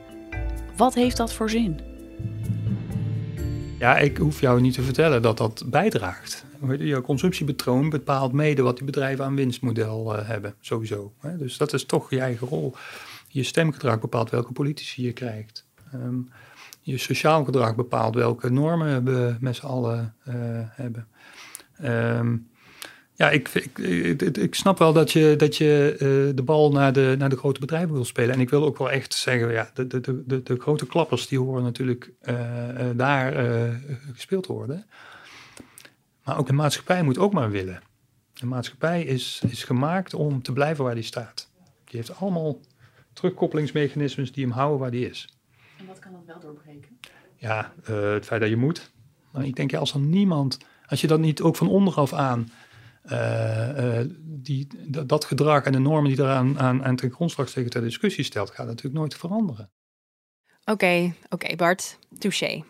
Wat 0.78 0.94
heeft 0.94 1.18
dat 1.18 1.34
voor 1.34 1.50
zin? 1.50 1.80
Ja, 3.80 3.98
ik 3.98 4.18
hoef 4.18 4.42
jou 4.42 4.62
niet 4.62 4.74
te 4.74 4.82
vertellen 4.82 5.22
dat 5.22 5.38
dat 5.38 5.64
bijdraagt. 5.66 6.46
Je 6.78 7.02
consumptiepatroon 7.02 7.90
bepaalt 7.90 8.32
mede 8.32 8.62
wat 8.62 8.78
die 8.78 8.86
bedrijven 8.86 9.26
aan 9.26 9.36
winstmodel 9.36 10.16
uh, 10.16 10.28
hebben, 10.28 10.56
sowieso. 10.60 11.14
Dus 11.38 11.58
dat 11.58 11.74
is 11.74 11.86
toch 11.86 12.10
je 12.10 12.20
eigen 12.20 12.48
rol. 12.48 12.74
Je 13.28 13.44
stemgedrag 13.44 14.00
bepaalt 14.00 14.30
welke 14.30 14.52
politici 14.52 15.06
je 15.06 15.14
krijgt. 15.14 15.65
Um, 15.94 16.30
je 16.82 16.98
sociaal 16.98 17.44
gedrag 17.44 17.76
bepaalt 17.76 18.16
welke 18.16 18.52
normen 18.52 19.04
we 19.04 19.36
met 19.40 19.56
z'n 19.56 19.66
allen 19.66 20.16
uh, 20.28 20.34
hebben. 20.70 21.08
Um, 21.84 22.50
ja, 23.14 23.30
ik, 23.30 23.50
ik, 23.50 24.22
ik, 24.38 24.56
snap 24.56 24.78
wel 24.78 24.94
dat 24.94 25.12
je, 25.12 25.36
dat 25.38 25.58
je 25.58 25.92
uh, 25.94 26.36
de 26.36 26.44
bal 26.44 26.72
naar 26.72 26.94
de, 26.94 27.16
naar 27.18 27.30
de 27.30 27.38
grote 27.38 27.60
bedrijven 27.60 27.94
wil 27.94 28.06
spelen. 28.06 28.36
En 28.36 28.42
ik 28.42 28.50
wil 28.50 28.66
ook 28.66 28.78
wel 28.78 28.92
echt 28.92 29.14
zeggen, 29.14 29.52
ja, 29.52 29.70
de, 29.74 29.88
de, 29.88 30.24
de, 30.26 30.44
de 30.44 30.60
grote 30.60 30.88
klappers 30.88 31.28
die 31.28 31.40
horen 31.40 31.64
natuurlijk 31.64 32.12
uh, 32.24 32.36
daar 32.96 33.34
gespeeld 34.14 34.46
worden. 34.46 34.86
Maar 36.24 36.38
ook 36.38 36.48
de 36.48 36.54
maatschappij 36.54 37.04
moet 37.04 37.18
ook 37.18 37.34
maar 37.34 37.52
willen. 37.52 37.82
De 38.34 38.46
maatschappij 38.46 39.04
is, 39.04 39.42
is 39.50 39.64
gemaakt 39.64 40.14
om 40.14 40.42
te 40.42 40.54
blijven 40.54 40.84
waar 40.84 40.96
die 40.96 41.04
staat. 41.04 41.50
Die 41.86 42.00
heeft 42.00 42.20
allemaal 42.20 42.60
terugkoppelingsmechanismes 43.14 44.32
die 44.32 44.44
hem 44.44 44.54
houden 44.54 44.80
waar 44.80 44.92
die 44.92 45.10
is. 45.10 45.35
En 45.86 45.92
wat 45.92 46.00
kan 46.00 46.12
dat 46.12 46.26
wel 46.26 46.40
doorbreken? 46.40 47.00
Ja, 47.36 47.74
het 47.84 48.26
feit 48.26 48.42
dat 48.42 48.50
je 48.50 48.56
moet. 48.56 48.92
Maar 49.32 49.46
ik 49.46 49.56
denk, 49.56 49.72
ja, 49.72 49.80
als 49.80 49.94
er 49.94 50.00
niemand, 50.00 50.58
als 50.86 51.02
je 51.02 51.08
dat 51.08 51.20
niet 51.20 51.42
ook 51.42 51.56
van 51.56 51.68
onderaf 51.68 52.14
aan 52.14 52.52
uh, 53.06 54.00
uh, 54.00 54.10
die, 54.22 54.68
dat 55.06 55.26
gedrag 55.26 55.64
en 55.64 55.72
de 55.72 55.80
normen 55.80 56.12
die 56.12 56.20
eraan 56.20 56.60
aan, 56.60 56.84
aan 56.84 56.96
ten 56.96 57.12
grondslag 57.12 57.50
tegen 57.50 57.70
ter 57.70 57.82
discussie 57.82 58.24
stelt, 58.24 58.50
gaat 58.50 58.68
natuurlijk 58.68 58.96
nooit 58.96 59.16
veranderen. 59.16 59.72
Oké, 60.60 60.72
okay, 60.72 61.06
oké 61.06 61.16
okay, 61.30 61.56
Bart, 61.56 62.00
touché. 62.18 62.64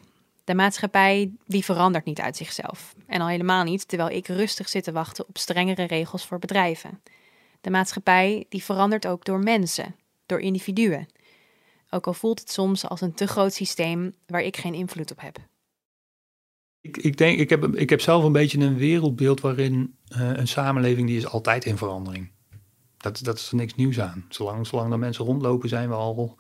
De 0.44 0.56
maatschappij 0.56 1.32
die 1.46 1.64
verandert 1.64 2.06
niet 2.06 2.20
uit 2.20 2.38
zichzelf. 2.38 2.96
En 3.08 3.22
al 3.22 3.28
helemaal 3.28 3.64
niet 3.64 3.88
terwijl 3.88 4.10
ik 4.10 4.28
rustig 4.28 4.70
zit 4.70 4.84
te 4.84 4.92
wachten 4.92 5.28
op 5.28 5.38
strengere 5.38 5.84
regels 5.84 6.26
voor 6.26 6.40
bedrijven. 6.40 7.02
De 7.62 7.70
maatschappij 7.70 8.46
die 8.50 8.64
verandert 8.64 9.08
ook 9.08 9.26
door 9.26 9.40
mensen, 9.40 9.96
door 10.26 10.40
individuen. 10.40 11.08
Ook 11.96 12.08
al 12.08 12.14
voelt 12.14 12.40
het 12.40 12.52
soms 12.52 12.88
als 12.88 13.02
een 13.02 13.14
te 13.14 13.28
groot 13.28 13.54
systeem 13.54 14.14
waar 14.28 14.42
ik 14.42 14.58
geen 14.58 14.74
invloed 14.74 15.12
op 15.12 15.22
heb. 15.22 15.38
Ik, 16.82 16.98
ik, 16.98 17.18
denk, 17.18 17.40
ik, 17.40 17.50
heb, 17.50 17.76
ik 17.76 17.90
heb 17.90 18.02
zelf 18.02 18.24
een 18.24 18.32
beetje 18.32 18.60
een 18.60 18.78
wereldbeeld 18.78 19.42
waarin 19.42 19.96
uh, 20.18 20.38
een 20.38 20.48
samenleving 20.48 21.08
die 21.08 21.18
is 21.18 21.28
altijd 21.28 21.66
in 21.66 21.78
verandering. 21.78 22.32
Dat, 22.98 23.20
dat 23.24 23.38
is 23.38 23.50
er 23.50 23.56
niks 23.56 23.76
nieuws 23.76 24.00
aan. 24.00 24.26
Zolang, 24.30 24.68
zolang 24.68 24.92
er 24.92 25.00
mensen 25.00 25.26
rondlopen 25.26 25.70
zijn 25.70 25.90
we 25.90 25.96
al 25.96 26.36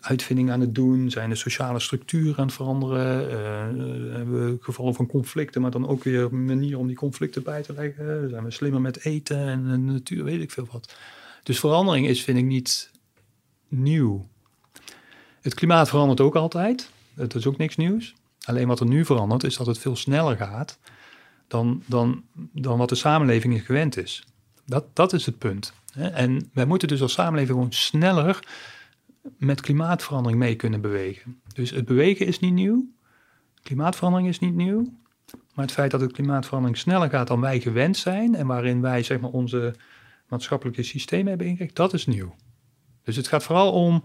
uitvindingen 0.00 0.52
aan 0.52 0.60
het 0.60 0.74
doen, 0.74 1.10
zijn 1.10 1.28
de 1.28 1.34
sociale 1.34 1.80
structuren 1.80 2.36
aan 2.36 2.46
het 2.46 2.54
veranderen, 2.54 3.30
uh, 3.30 4.16
hebben 4.16 4.44
we 4.44 4.56
gevallen 4.60 4.94
van 4.94 5.06
conflicten, 5.06 5.60
maar 5.60 5.70
dan 5.70 5.88
ook 5.88 6.04
weer 6.04 6.22
een 6.22 6.44
manier 6.44 6.78
om 6.78 6.86
die 6.86 6.96
conflicten 6.96 7.42
bij 7.42 7.62
te 7.62 7.72
leggen. 7.72 8.30
Zijn 8.30 8.44
we 8.44 8.50
slimmer 8.50 8.80
met 8.80 9.04
eten 9.04 9.38
en 9.38 9.64
de 9.64 9.76
natuur, 9.76 10.24
weet 10.24 10.40
ik 10.40 10.50
veel 10.50 10.68
wat. 10.70 10.96
Dus 11.42 11.60
verandering 11.60 12.06
is, 12.06 12.22
vind 12.22 12.38
ik, 12.38 12.44
niet 12.44 12.90
nieuw. 13.68 14.29
Het 15.40 15.54
klimaat 15.54 15.88
verandert 15.88 16.20
ook 16.20 16.36
altijd. 16.36 16.90
Dat 17.14 17.34
is 17.34 17.46
ook 17.46 17.56
niks 17.56 17.76
nieuws. 17.76 18.14
Alleen 18.44 18.66
wat 18.66 18.80
er 18.80 18.86
nu 18.86 19.04
verandert 19.04 19.44
is 19.44 19.56
dat 19.56 19.66
het 19.66 19.78
veel 19.78 19.96
sneller 19.96 20.36
gaat 20.36 20.78
dan, 21.50 21.82
dan, 21.86 22.22
dan 22.52 22.78
wat 22.78 22.88
de 22.88 22.94
samenleving 22.94 23.66
gewend 23.66 23.96
is. 23.96 24.24
Dat, 24.66 24.84
dat 24.92 25.12
is 25.12 25.26
het 25.26 25.38
punt. 25.38 25.72
En 25.94 26.50
wij 26.52 26.64
moeten 26.64 26.88
dus 26.88 27.02
als 27.02 27.12
samenleving 27.12 27.56
gewoon 27.56 27.72
sneller 27.72 28.44
met 29.36 29.60
klimaatverandering 29.60 30.40
mee 30.40 30.54
kunnen 30.54 30.80
bewegen. 30.80 31.40
Dus 31.54 31.70
het 31.70 31.84
bewegen 31.84 32.26
is 32.26 32.38
niet 32.38 32.52
nieuw, 32.52 32.88
klimaatverandering 33.62 34.28
is 34.28 34.38
niet 34.38 34.54
nieuw, 34.54 34.92
maar 35.54 35.64
het 35.64 35.74
feit 35.74 35.90
dat 35.90 36.00
het 36.00 36.12
klimaatverandering 36.12 36.78
sneller 36.78 37.10
gaat 37.10 37.26
dan 37.26 37.40
wij 37.40 37.60
gewend 37.60 37.96
zijn 37.96 38.34
en 38.34 38.46
waarin 38.46 38.80
wij 38.80 39.02
zeg 39.02 39.20
maar, 39.20 39.30
onze 39.30 39.74
maatschappelijke 40.28 40.82
systemen 40.82 41.28
hebben 41.28 41.46
ingericht, 41.46 41.76
dat 41.76 41.92
is 41.92 42.06
nieuw. 42.06 42.34
Dus 43.02 43.16
het 43.16 43.28
gaat 43.28 43.42
vooral 43.42 43.72
om 43.72 44.04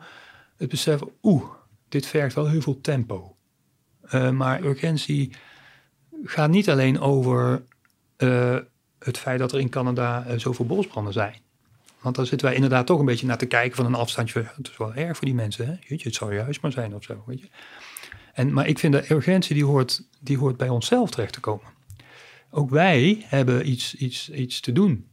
het 0.57 0.69
beseffen, 0.69 1.09
oeh, 1.23 1.43
dit 1.89 2.05
vergt 2.05 2.35
wel 2.35 2.49
heel 2.49 2.61
veel 2.61 2.81
tempo. 2.81 3.35
Uh, 4.13 4.29
maar 4.29 4.63
urgentie 4.63 5.31
gaat 6.23 6.49
niet 6.49 6.69
alleen 6.69 6.99
over 6.99 7.63
uh, 8.17 8.57
het 8.99 9.17
feit 9.17 9.39
dat 9.39 9.51
er 9.51 9.59
in 9.59 9.69
Canada 9.69 10.25
uh, 10.27 10.39
zoveel 10.39 10.65
bosbranden 10.65 11.13
zijn. 11.13 11.35
Want 12.01 12.15
daar 12.15 12.25
zitten 12.25 12.47
wij 12.47 12.55
inderdaad 12.55 12.85
toch 12.85 12.99
een 12.99 13.05
beetje 13.05 13.25
naar 13.25 13.37
te 13.37 13.45
kijken 13.45 13.75
van 13.75 13.85
een 13.85 13.95
afstandje. 13.95 14.51
Het 14.55 14.67
is 14.67 14.77
wel 14.77 14.93
erg 14.93 15.17
voor 15.17 15.25
die 15.25 15.35
mensen. 15.35 15.65
Hè? 15.65 15.71
Jeetje, 15.71 16.07
het 16.07 16.15
zou 16.15 16.35
juist 16.35 16.61
maar 16.61 16.71
zijn 16.71 16.95
of 16.95 17.03
zo. 17.03 17.23
Weet 17.25 17.39
je? 17.39 17.47
En, 18.33 18.53
maar 18.53 18.67
ik 18.67 18.79
vind 18.79 18.93
de 18.93 19.13
urgentie 19.13 19.55
die 19.55 19.65
hoort, 19.65 20.07
die 20.19 20.37
hoort 20.37 20.57
bij 20.57 20.69
onszelf 20.69 21.09
terecht 21.09 21.33
te 21.33 21.39
komen. 21.39 21.65
Ook 22.49 22.69
wij 22.69 23.25
hebben 23.25 23.69
iets, 23.69 23.95
iets, 23.95 24.29
iets 24.29 24.59
te 24.59 24.71
doen. 24.71 25.07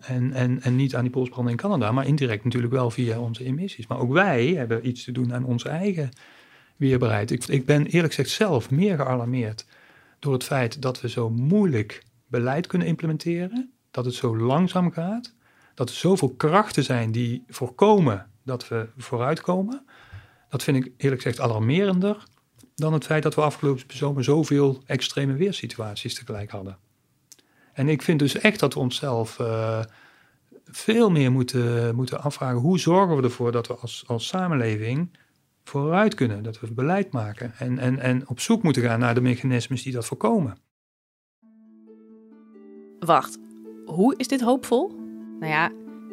En, 0.00 0.32
en, 0.32 0.62
en 0.62 0.76
niet 0.76 0.94
aan 0.94 1.02
die 1.02 1.10
bosbranden 1.10 1.52
in 1.52 1.58
Canada, 1.58 1.92
maar 1.92 2.06
indirect 2.06 2.44
natuurlijk 2.44 2.72
wel 2.72 2.90
via 2.90 3.20
onze 3.20 3.44
emissies. 3.44 3.86
Maar 3.86 3.98
ook 3.98 4.12
wij 4.12 4.46
hebben 4.46 4.88
iets 4.88 5.04
te 5.04 5.12
doen 5.12 5.34
aan 5.34 5.44
onze 5.44 5.68
eigen 5.68 6.10
weerbaarheid. 6.76 7.30
Ik, 7.30 7.46
ik 7.46 7.66
ben 7.66 7.86
eerlijk 7.86 8.14
gezegd 8.14 8.36
zelf 8.36 8.70
meer 8.70 8.96
gealarmeerd 8.96 9.66
door 10.18 10.32
het 10.32 10.44
feit 10.44 10.82
dat 10.82 11.00
we 11.00 11.08
zo 11.08 11.30
moeilijk 11.30 12.02
beleid 12.26 12.66
kunnen 12.66 12.88
implementeren, 12.88 13.72
dat 13.90 14.04
het 14.04 14.14
zo 14.14 14.36
langzaam 14.36 14.92
gaat, 14.92 15.34
dat 15.74 15.88
er 15.88 15.94
zoveel 15.94 16.34
krachten 16.34 16.84
zijn 16.84 17.12
die 17.12 17.44
voorkomen 17.48 18.26
dat 18.42 18.68
we 18.68 18.88
vooruitkomen. 18.96 19.86
Dat 20.48 20.62
vind 20.62 20.76
ik 20.76 20.92
eerlijk 20.96 21.22
gezegd 21.22 21.40
alarmerender 21.40 22.26
dan 22.74 22.92
het 22.92 23.04
feit 23.04 23.22
dat 23.22 23.34
we 23.34 23.40
afgelopen 23.40 23.96
zomer 23.96 24.24
zoveel 24.24 24.82
extreme 24.86 25.32
weersituaties 25.32 26.14
tegelijk 26.14 26.50
hadden. 26.50 26.78
En 27.78 27.88
ik 27.88 28.02
vind 28.02 28.18
dus 28.18 28.38
echt 28.38 28.60
dat 28.60 28.74
we 28.74 28.80
onszelf 28.80 29.38
uh, 29.38 29.80
veel 30.64 31.10
meer 31.10 31.32
moeten, 31.32 31.94
moeten 31.94 32.22
afvragen: 32.22 32.58
hoe 32.58 32.78
zorgen 32.78 33.16
we 33.16 33.22
ervoor 33.22 33.52
dat 33.52 33.66
we 33.66 33.74
als, 33.74 34.04
als 34.06 34.26
samenleving 34.26 35.16
vooruit 35.64 36.14
kunnen, 36.14 36.42
dat 36.42 36.60
we 36.60 36.72
beleid 36.72 37.12
maken 37.12 37.52
en, 37.58 37.78
en, 37.78 37.98
en 37.98 38.28
op 38.28 38.40
zoek 38.40 38.62
moeten 38.62 38.82
gaan 38.82 38.98
naar 38.98 39.14
de 39.14 39.20
mechanismes 39.20 39.82
die 39.82 39.92
dat 39.92 40.06
voorkomen. 40.06 40.58
Wacht, 42.98 43.38
hoe 43.86 44.14
is 44.16 44.28
dit 44.28 44.40
hoopvol? 44.40 44.92
Nou 45.40 45.52
ja, 45.52 45.72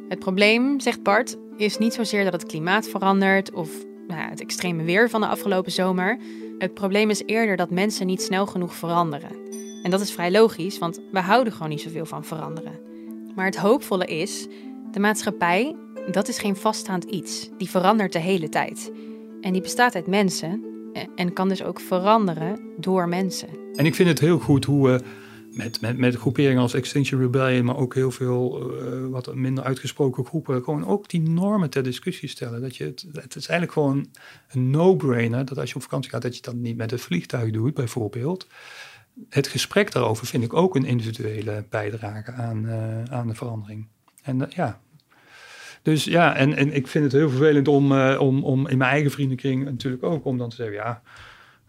het 0.10 0.20
probleem, 0.20 0.80
zegt 0.80 1.04
Bart, 1.04 1.38
is 1.58 1.78
niet 1.78 1.94
zozeer 1.94 2.24
dat 2.24 2.34
het 2.34 2.46
klimaat 2.46 2.88
verandert 2.88 3.52
of 3.52 3.70
nou 4.08 4.20
ja, 4.20 4.30
het 4.30 4.42
extreme 4.42 4.84
weer 4.84 5.10
van 5.10 5.22
de 5.22 5.28
afgelopen 5.28 5.72
zomer. 5.72 6.20
Het 6.58 6.74
probleem 6.74 7.10
is 7.10 7.24
eerder 7.26 7.58
dat 7.58 7.70
mensen 7.70 8.06
niet 8.06 8.22
snel 8.22 8.46
genoeg 8.46 8.76
veranderen. 8.76 9.46
En 9.86 9.92
dat 9.92 10.02
is 10.02 10.12
vrij 10.12 10.32
logisch, 10.32 10.78
want 10.78 11.00
we 11.12 11.20
houden 11.20 11.54
gewoon 11.54 11.70
niet 11.70 11.82
zoveel 11.82 12.06
van 12.06 12.24
veranderen. 12.24 12.80
Maar 13.36 13.46
het 13.46 13.56
hoopvolle 13.56 14.06
is 14.06 14.48
De 14.92 15.00
maatschappij, 15.00 15.76
dat 16.12 16.28
is 16.28 16.40
geen 16.40 16.56
vaststaand 16.56 17.04
iets. 17.04 17.50
Die 17.58 17.70
verandert 17.70 18.14
de 18.14 18.20
hele 18.20 18.50
tijd. 18.50 18.92
En 19.42 19.54
die 19.54 19.62
bestaat 19.62 19.96
uit 19.96 20.08
mensen 20.08 20.64
en 21.16 21.34
kan 21.34 21.50
dus 21.50 21.64
ook 21.64 21.80
veranderen 21.80 22.60
door 22.78 23.10
mensen. 23.10 23.48
En 23.76 23.86
ik 23.86 23.96
vind 23.96 24.10
het 24.10 24.20
heel 24.20 24.40
goed 24.40 24.66
hoe 24.66 24.88
we 24.88 25.04
met, 25.52 25.82
met, 25.82 25.98
met 25.98 26.16
groeperingen 26.16 26.62
als 26.62 26.74
Extinction 26.74 27.22
Rebellion, 27.22 27.66
maar 27.66 27.78
ook 27.78 27.94
heel 27.94 28.12
veel 28.12 28.72
uh, 28.84 29.08
wat 29.08 29.36
minder 29.36 29.64
uitgesproken 29.64 30.26
groepen, 30.26 30.64
gewoon 30.64 30.88
ook 30.88 31.10
die 31.10 31.22
normen 31.22 31.70
ter 31.70 31.84
discussie 31.84 32.30
stellen. 32.30 32.62
Dat 32.62 32.76
je 32.76 32.84
het, 32.84 33.06
het 33.14 33.36
is 33.36 33.48
eigenlijk 33.48 33.72
gewoon 33.72 34.08
een 34.52 34.70
no-brainer 34.70 35.46
dat 35.46 35.58
als 35.58 35.70
je 35.70 35.76
op 35.76 35.82
vakantie 35.82 36.12
gaat, 36.12 36.22
dat 36.22 36.36
je 36.36 36.42
dat 36.42 36.56
niet 36.56 36.78
met 36.78 36.92
het 36.92 37.02
vliegtuig 37.02 37.52
doet, 37.52 37.74
bijvoorbeeld. 37.74 38.48
Het 39.30 39.48
gesprek 39.48 39.92
daarover 39.92 40.28
vind 40.28 40.44
ik 40.44 40.54
ook 40.54 40.76
een 40.76 40.86
individuele 40.86 41.66
bijdrage 41.70 42.32
aan, 42.32 42.66
uh, 42.66 43.04
aan 43.04 43.28
de 43.28 43.36
verandering. 43.36 43.88
En 44.24 44.40
uh, 44.40 44.48
ja, 44.50 44.80
dus 45.82 46.04
ja, 46.04 46.36
en, 46.36 46.56
en 46.56 46.74
ik 46.74 46.88
vind 46.88 47.04
het 47.04 47.14
heel 47.14 47.30
vervelend 47.30 47.68
om, 47.68 47.92
uh, 47.92 48.18
om, 48.20 48.44
om 48.44 48.68
in 48.68 48.78
mijn 48.78 48.92
eigen 48.92 49.12
vriendenkring 49.12 49.64
natuurlijk 49.64 50.04
ook 50.04 50.26
om 50.26 50.38
dan 50.38 50.50
te 50.50 50.56
zeggen, 50.56 50.76
ja, 50.76 51.02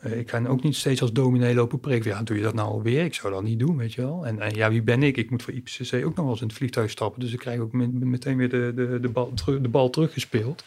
ik 0.02 0.30
ga 0.30 0.46
ook 0.46 0.62
niet 0.62 0.76
steeds 0.76 1.00
als 1.00 1.12
dominee 1.12 1.54
lopen 1.54 1.80
preken. 1.80 2.10
Ja, 2.10 2.22
doe 2.22 2.36
je 2.36 2.42
dat 2.42 2.54
nou 2.54 2.68
alweer? 2.68 3.04
Ik 3.04 3.14
zou 3.14 3.32
dat 3.32 3.42
niet 3.42 3.58
doen, 3.58 3.76
weet 3.76 3.94
je 3.94 4.00
wel. 4.00 4.26
En, 4.26 4.40
en 4.40 4.54
ja, 4.54 4.70
wie 4.70 4.82
ben 4.82 5.02
ik? 5.02 5.16
Ik 5.16 5.30
moet 5.30 5.42
voor 5.42 5.52
IPCC 5.52 5.94
ook 5.94 6.14
nog 6.14 6.24
wel 6.24 6.30
eens 6.30 6.40
in 6.40 6.46
het 6.46 6.56
vliegtuig 6.56 6.90
stappen. 6.90 7.20
Dus 7.20 7.32
ik 7.32 7.38
krijg 7.38 7.60
ook 7.60 7.72
meteen 7.72 8.36
weer 8.36 8.48
de, 8.48 8.72
de, 8.74 9.00
de, 9.00 9.08
bal, 9.08 9.32
de 9.44 9.68
bal 9.68 9.90
teruggespeeld. 9.90 10.64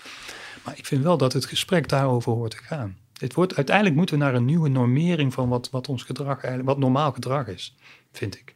Maar 0.66 0.78
ik 0.78 0.86
vind 0.86 1.04
wel 1.04 1.18
dat 1.18 1.34
het 1.34 1.46
gesprek 1.46 1.90
daarover 1.90 2.32
hoort 2.32 2.52
te 2.52 2.58
gaan. 2.58 2.98
Het 3.20 3.34
wordt, 3.34 3.56
uiteindelijk 3.56 3.96
moeten 3.96 4.18
we 4.18 4.24
naar 4.24 4.34
een 4.34 4.46
nieuwe 4.46 4.70
normering 4.70 5.34
van 5.34 5.50
wat, 5.50 5.70
wat 5.70 5.90
ons 5.90 6.04
gedrag 6.04 6.44
eigenlijk, 6.44 6.66
wat 6.66 6.78
normaal 6.78 7.12
gedrag 7.12 7.48
is, 7.48 7.76
vind 8.12 8.36
ik. 8.36 8.56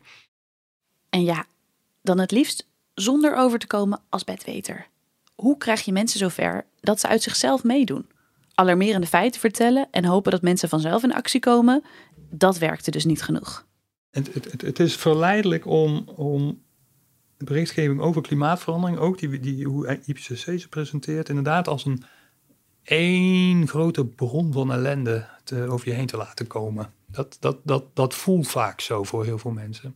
En 1.10 1.24
ja, 1.24 1.46
dan 2.02 2.20
het 2.20 2.32
liefst 2.32 2.68
zonder 2.94 3.36
over 3.36 3.60
te 3.60 3.68
komen 3.68 4.02
als 4.10 4.24
bedweter. 4.24 4.88
Hoe 5.36 5.58
krijg 5.58 5.82
je 5.82 5.92
mensen 5.92 6.20
zover 6.20 6.66
dat 6.80 7.00
ze 7.00 7.08
uit 7.08 7.22
zichzelf 7.22 7.64
meedoen? 7.64 8.08
Alarmerende 8.56 9.08
feiten 9.08 9.40
vertellen 9.40 9.88
en 9.92 10.06
hopen 10.06 10.32
dat 10.32 10.42
mensen 10.42 10.70
vanzelf 10.70 11.04
in 11.04 11.14
actie 11.14 11.40
komen, 11.40 11.84
dat 12.30 12.58
werkte 12.58 12.92
dus 12.92 13.06
niet 13.06 13.22
genoeg. 13.22 13.66
Het, 14.10 14.34
het, 14.34 14.62
het 14.62 14.80
is 14.80 14.96
verleidelijk 14.96 15.66
om, 15.66 16.04
om 16.16 16.62
berichtgeving 17.38 18.02
over 18.02 18.22
klimaatverandering, 18.22 19.00
ook 19.00 19.20
die, 19.20 19.40
die, 19.40 19.66
hoe 19.66 20.00
IPCC 20.06 20.60
ze 20.60 20.68
presenteert, 20.70 21.30
inderdaad 21.30 21.68
als 21.68 21.86
een 21.86 22.04
één 22.84 23.68
grote 23.68 24.06
bron 24.06 24.54
van 24.54 24.72
ellende 24.72 25.30
te, 25.44 25.68
over 25.70 25.88
je 25.88 25.94
heen 25.94 26.06
te 26.06 26.18
laten 26.18 26.48
komen. 26.48 26.94
Dat, 27.06 27.38
dat, 27.40 27.58
dat, 27.64 27.96
dat 27.96 28.14
voelt 28.14 28.48
vaak 28.48 28.82
zo 28.82 29.04
voor 29.04 29.26
heel 29.26 29.38
veel 29.38 29.52
mensen. 29.52 29.96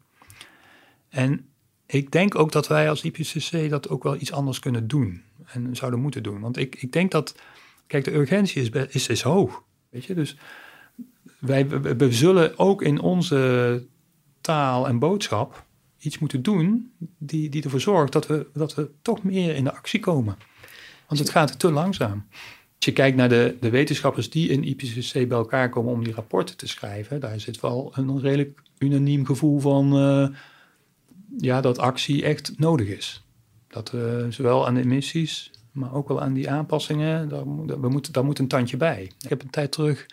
En 1.10 1.46
ik 1.86 2.12
denk 2.12 2.36
ook 2.36 2.52
dat 2.52 2.68
wij 2.68 2.90
als 2.90 3.04
IPCC 3.04 3.70
dat 3.70 3.90
ook 3.90 4.04
wel 4.04 4.16
iets 4.16 4.32
anders 4.32 4.60
kunnen 4.60 4.88
doen. 4.88 5.24
En 5.46 5.76
zouden 5.76 6.00
moeten 6.00 6.24
doen. 6.24 6.40
Want 6.40 6.58
ik, 6.58 6.76
ik 6.76 6.92
denk 6.92 7.12
dat, 7.12 7.36
kijk, 7.88 8.04
de 8.04 8.14
urgentie 8.14 8.62
is, 8.62 8.70
is, 8.70 9.08
is 9.08 9.22
hoog. 9.22 9.64
Weet 9.90 10.06
je, 10.06 10.14
dus 10.14 10.38
wij 11.40 11.68
we, 11.68 12.12
zullen 12.12 12.58
ook 12.58 12.82
in 12.82 13.00
onze 13.00 13.86
taal 14.42 14.88
en 14.88 15.00
boodschap 15.00 15.66
iets 16.00 16.20
moeten 16.20 16.42
doen 16.42 16.92
die, 17.18 17.50
die 17.50 17.64
ervoor 17.64 17.82
zorgt 17.82 18.12
dat 18.12 18.28
we, 18.28 18.48
dat 18.54 18.76
we 18.76 18.90
toch 19.02 19.24
meer 19.24 19.56
in 19.56 19.64
de 19.64 19.74
actie 19.74 20.00
komen. 20.00 20.38
Want 21.08 21.20
het 21.20 21.30
gaat 21.30 21.60
te 21.60 21.72
langzaam. 21.72 22.28
Als 22.78 22.86
je 22.86 22.92
kijkt 22.92 23.18
naar 23.18 23.30
de, 23.30 23.58
de 23.60 23.70
wetenschappers 23.70 24.30
die 24.30 24.50
in 24.50 24.64
IPCC 24.64 25.14
bij 25.14 25.38
elkaar 25.38 25.70
komen 25.70 25.94
om 25.94 26.04
die 26.04 26.14
rapporten 26.14 26.58
te 26.58 26.68
schrijven, 26.68 27.20
daar 27.20 27.40
zit 27.40 27.60
wel 27.60 27.92
een 27.96 28.22
redelijk 28.22 28.62
unaniem 28.78 29.26
gevoel 29.26 29.60
van. 29.60 29.98
Uh, 29.98 30.28
ja, 31.38 31.62
dat 31.62 31.78
actie 31.78 32.24
echt 32.24 32.54
nodig 32.58 32.88
is. 32.88 33.26
Dat 33.68 33.92
we 33.92 34.26
zowel 34.30 34.68
aan 34.68 34.74
de 34.74 34.82
emissies, 34.82 35.52
maar 35.72 35.94
ook 35.94 36.08
wel 36.08 36.22
aan 36.22 36.34
die 36.34 36.50
aanpassingen, 36.50 37.30
daar, 37.30 37.44
we 37.82 37.90
moeten, 37.90 38.14
daar 38.14 38.26
moet 38.26 38.40
een 38.40 38.48
tandje 38.48 38.78
bij. 38.78 39.12
Ik 39.20 39.30
heb 39.30 39.42
een 39.42 39.50
tijd 39.50 39.72
terug, 39.72 40.06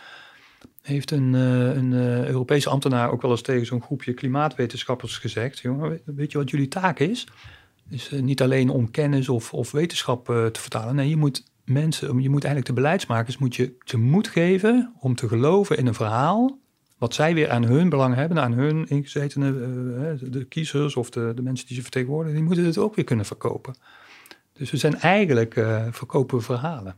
heeft 0.82 1.10
een, 1.10 1.34
uh, 1.34 1.74
een 1.74 1.92
Europese 2.26 2.68
ambtenaar 2.68 3.10
ook 3.10 3.22
wel 3.22 3.30
eens 3.30 3.42
tegen 3.42 3.66
zo'n 3.66 3.82
groepje 3.82 4.14
klimaatwetenschappers 4.14 5.18
gezegd, 5.18 5.58
jongen, 5.58 6.00
weet 6.04 6.32
je 6.32 6.38
wat 6.38 6.50
jullie 6.50 6.68
taak 6.68 6.98
is? 6.98 7.26
Uh, 7.90 8.20
niet 8.20 8.42
alleen 8.42 8.70
om 8.70 8.90
kennis 8.90 9.28
of, 9.28 9.52
of 9.52 9.70
wetenschap 9.70 10.24
te 10.26 10.60
vertalen. 10.60 10.94
Nee, 10.94 11.08
je 11.08 11.16
moet 11.16 11.44
mensen, 11.64 12.08
je 12.22 12.30
moet 12.30 12.44
eigenlijk 12.44 12.66
de 12.66 12.82
beleidsmakers 12.82 13.38
moet 13.38 13.56
je, 13.56 13.76
je 13.84 13.96
moed 13.96 14.28
geven 14.28 14.94
om 15.00 15.14
te 15.14 15.28
geloven 15.28 15.76
in 15.76 15.86
een 15.86 15.94
verhaal 15.94 16.58
wat 16.98 17.14
zij 17.14 17.34
weer 17.34 17.50
aan 17.50 17.64
hun 17.64 17.88
belang 17.88 18.14
hebben, 18.14 18.42
aan 18.42 18.52
hun 18.52 18.88
ingezetenen, 18.88 19.54
uh, 20.22 20.32
de 20.32 20.44
kiezers 20.44 20.96
of 20.96 21.10
de, 21.10 21.32
de, 21.34 21.42
mensen 21.42 21.66
die 21.66 21.76
ze 21.76 21.82
vertegenwoordigen, 21.82 22.36
die 22.36 22.46
moeten 22.46 22.64
het 22.64 22.78
ook 22.78 22.94
weer 22.94 23.04
kunnen 23.04 23.24
verkopen. 23.24 23.74
Dus 24.52 24.70
we 24.70 24.76
zijn 24.76 24.98
eigenlijk 24.98 25.56
uh, 25.56 25.86
verkopen 25.90 26.42
verhalen. 26.42 26.96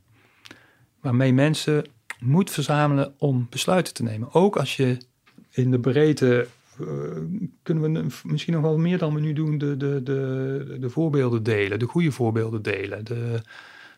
Waarmee 1.01 1.33
mensen 1.33 1.85
moed 2.21 2.51
verzamelen 2.51 3.15
om 3.19 3.47
besluiten 3.51 3.95
te 3.95 4.03
nemen. 4.03 4.33
Ook 4.33 4.57
als 4.57 4.77
je 4.77 4.97
in 5.51 5.71
de 5.71 5.81
breedte, 5.81 6.47
uh, 6.81 6.89
kunnen 7.63 7.93
we 7.93 8.07
misschien 8.25 8.53
nog 8.53 8.63
wel 8.63 8.79
meer 8.79 8.99
dan 8.99 9.15
we 9.15 9.21
nu 9.21 9.33
doen, 9.33 9.59
de, 9.59 9.77
de, 9.77 10.03
de, 10.03 10.77
de 10.81 10.91
voorbeelden 10.91 11.43
delen, 11.43 11.79
de 11.79 11.87
goede 11.87 12.13
voorbeelden 12.13 12.63
delen. 12.63 13.05
De, 13.05 13.41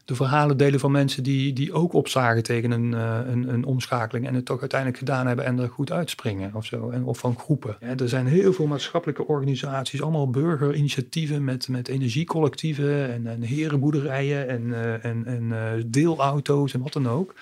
de 0.08 0.14
verhalen 0.14 0.56
delen 0.56 0.80
van 0.80 0.90
mensen 0.90 1.22
die, 1.22 1.52
die 1.52 1.72
ook 1.72 1.92
opzagen 1.92 2.42
tegen 2.42 2.70
een, 2.70 2.92
uh, 2.92 3.18
een, 3.26 3.52
een, 3.52 3.64
omschakeling 3.64 4.26
en 4.26 4.34
het 4.34 4.44
toch 4.44 4.60
uiteindelijk 4.60 4.98
gedaan 4.98 5.26
hebben 5.26 5.44
en 5.44 5.58
er 5.58 5.68
goed 5.68 5.92
uitspringen 5.92 6.54
of 6.54 6.64
zo. 6.64 6.90
En, 6.90 7.04
of 7.04 7.18
van 7.18 7.38
groepen. 7.38 7.76
Ja, 7.80 7.96
er 7.96 8.08
zijn 8.08 8.26
heel 8.26 8.52
veel 8.52 8.66
maatschappelijke 8.66 9.26
organisaties, 9.26 10.02
allemaal 10.02 10.30
burgerinitiatieven 10.30 11.44
met, 11.44 11.68
met 11.68 11.88
energiecollectieven 11.88 13.12
en, 13.12 13.26
en 13.26 13.42
herenboerderijen 13.42 14.48
en, 14.48 14.62
uh, 14.62 15.04
en, 15.04 15.26
en 15.26 15.42
uh, 15.42 15.84
deelauto's 15.86 16.74
en 16.74 16.82
wat 16.82 16.92
dan 16.92 17.08
ook. 17.08 17.34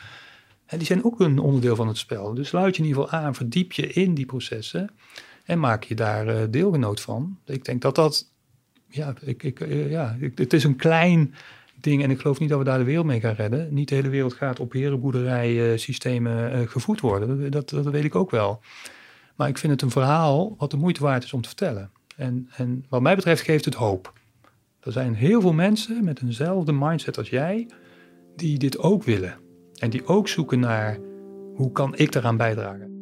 En 0.67 0.79
die 0.79 0.87
zijn 0.87 1.05
ook 1.05 1.21
een 1.21 1.39
onderdeel 1.39 1.77
van 1.77 1.89
het 1.89 1.99
spel. 1.99 2.35
Dus 2.35 2.49
sluit 2.49 2.77
je 2.77 2.83
in 2.83 2.89
ieder 2.89 3.03
geval 3.03 3.19
aan, 3.19 3.35
verdiep 3.35 3.73
je 3.73 3.93
in 3.93 4.15
die 4.15 4.27
processen 4.27 4.91
en 5.45 5.61
maak 5.61 5.85
je 5.85 5.95
daar 5.95 6.51
deelgenoot 6.51 7.01
van. 7.01 7.39
Ik 7.45 7.65
denk 7.65 7.83
dat 7.83 7.95
dat, 7.95 8.31
ja, 8.89 9.15
ik, 9.21 9.43
ik, 9.43 9.67
ja 9.69 10.17
het 10.35 10.53
is 10.53 10.65
een 10.65 10.77
klein 10.77 11.35
ding. 11.91 12.03
En 12.03 12.11
ik 12.11 12.21
geloof 12.21 12.39
niet 12.39 12.49
dat 12.49 12.59
we 12.59 12.65
daar 12.65 12.79
de 12.79 12.85
wereld 12.85 13.07
mee 13.07 13.21
gaan 13.21 13.35
redden. 13.35 13.75
Niet 13.75 13.89
de 13.89 13.95
hele 13.95 14.09
wereld 14.09 14.35
gaat 14.35 14.61
op 14.61 14.73
herenboerderijsystemen 14.73 16.61
uh, 16.61 16.69
gevoed 16.69 17.01
worden. 17.01 17.51
Dat, 17.51 17.69
dat, 17.69 17.85
weet 17.85 18.05
ik 18.05 18.15
ook 18.15 18.31
wel. 18.31 18.61
Maar 19.37 19.49
ik 19.49 19.59
vind 19.59 19.73
het 19.73 19.83
een 19.83 19.91
verhaal 19.91 20.55
wat 20.59 20.71
de 20.71 20.77
moeite 20.77 21.03
waard 21.03 21.25
is 21.25 21.33
om 21.33 21.41
te 21.41 21.49
vertellen. 21.49 21.91
En, 22.17 22.49
en 22.57 22.85
wat 22.89 23.01
mij 23.01 23.15
betreft 23.15 23.43
geeft 23.43 23.65
het 23.65 23.75
hoop. 23.75 24.13
Er 24.81 24.93
zijn 24.93 25.15
heel 25.15 25.41
veel 25.41 25.53
mensen 25.53 26.05
met 26.05 26.23
eenzelfde 26.23 26.73
mindset 26.73 27.19
als 27.19 27.31
jij 27.31 27.69
die 28.37 28.59
dit 28.59 28.79
ook 28.79 29.03
willen. 29.03 29.39
En 29.79 29.91
die 29.91 30.07
ook 30.07 30.29
zoeken 30.29 30.61
naar 30.61 30.99
hoe 31.55 31.73
kan 31.73 31.97
ik 31.97 32.13
daaraan 32.13 32.37
bijdragen. 32.37 32.95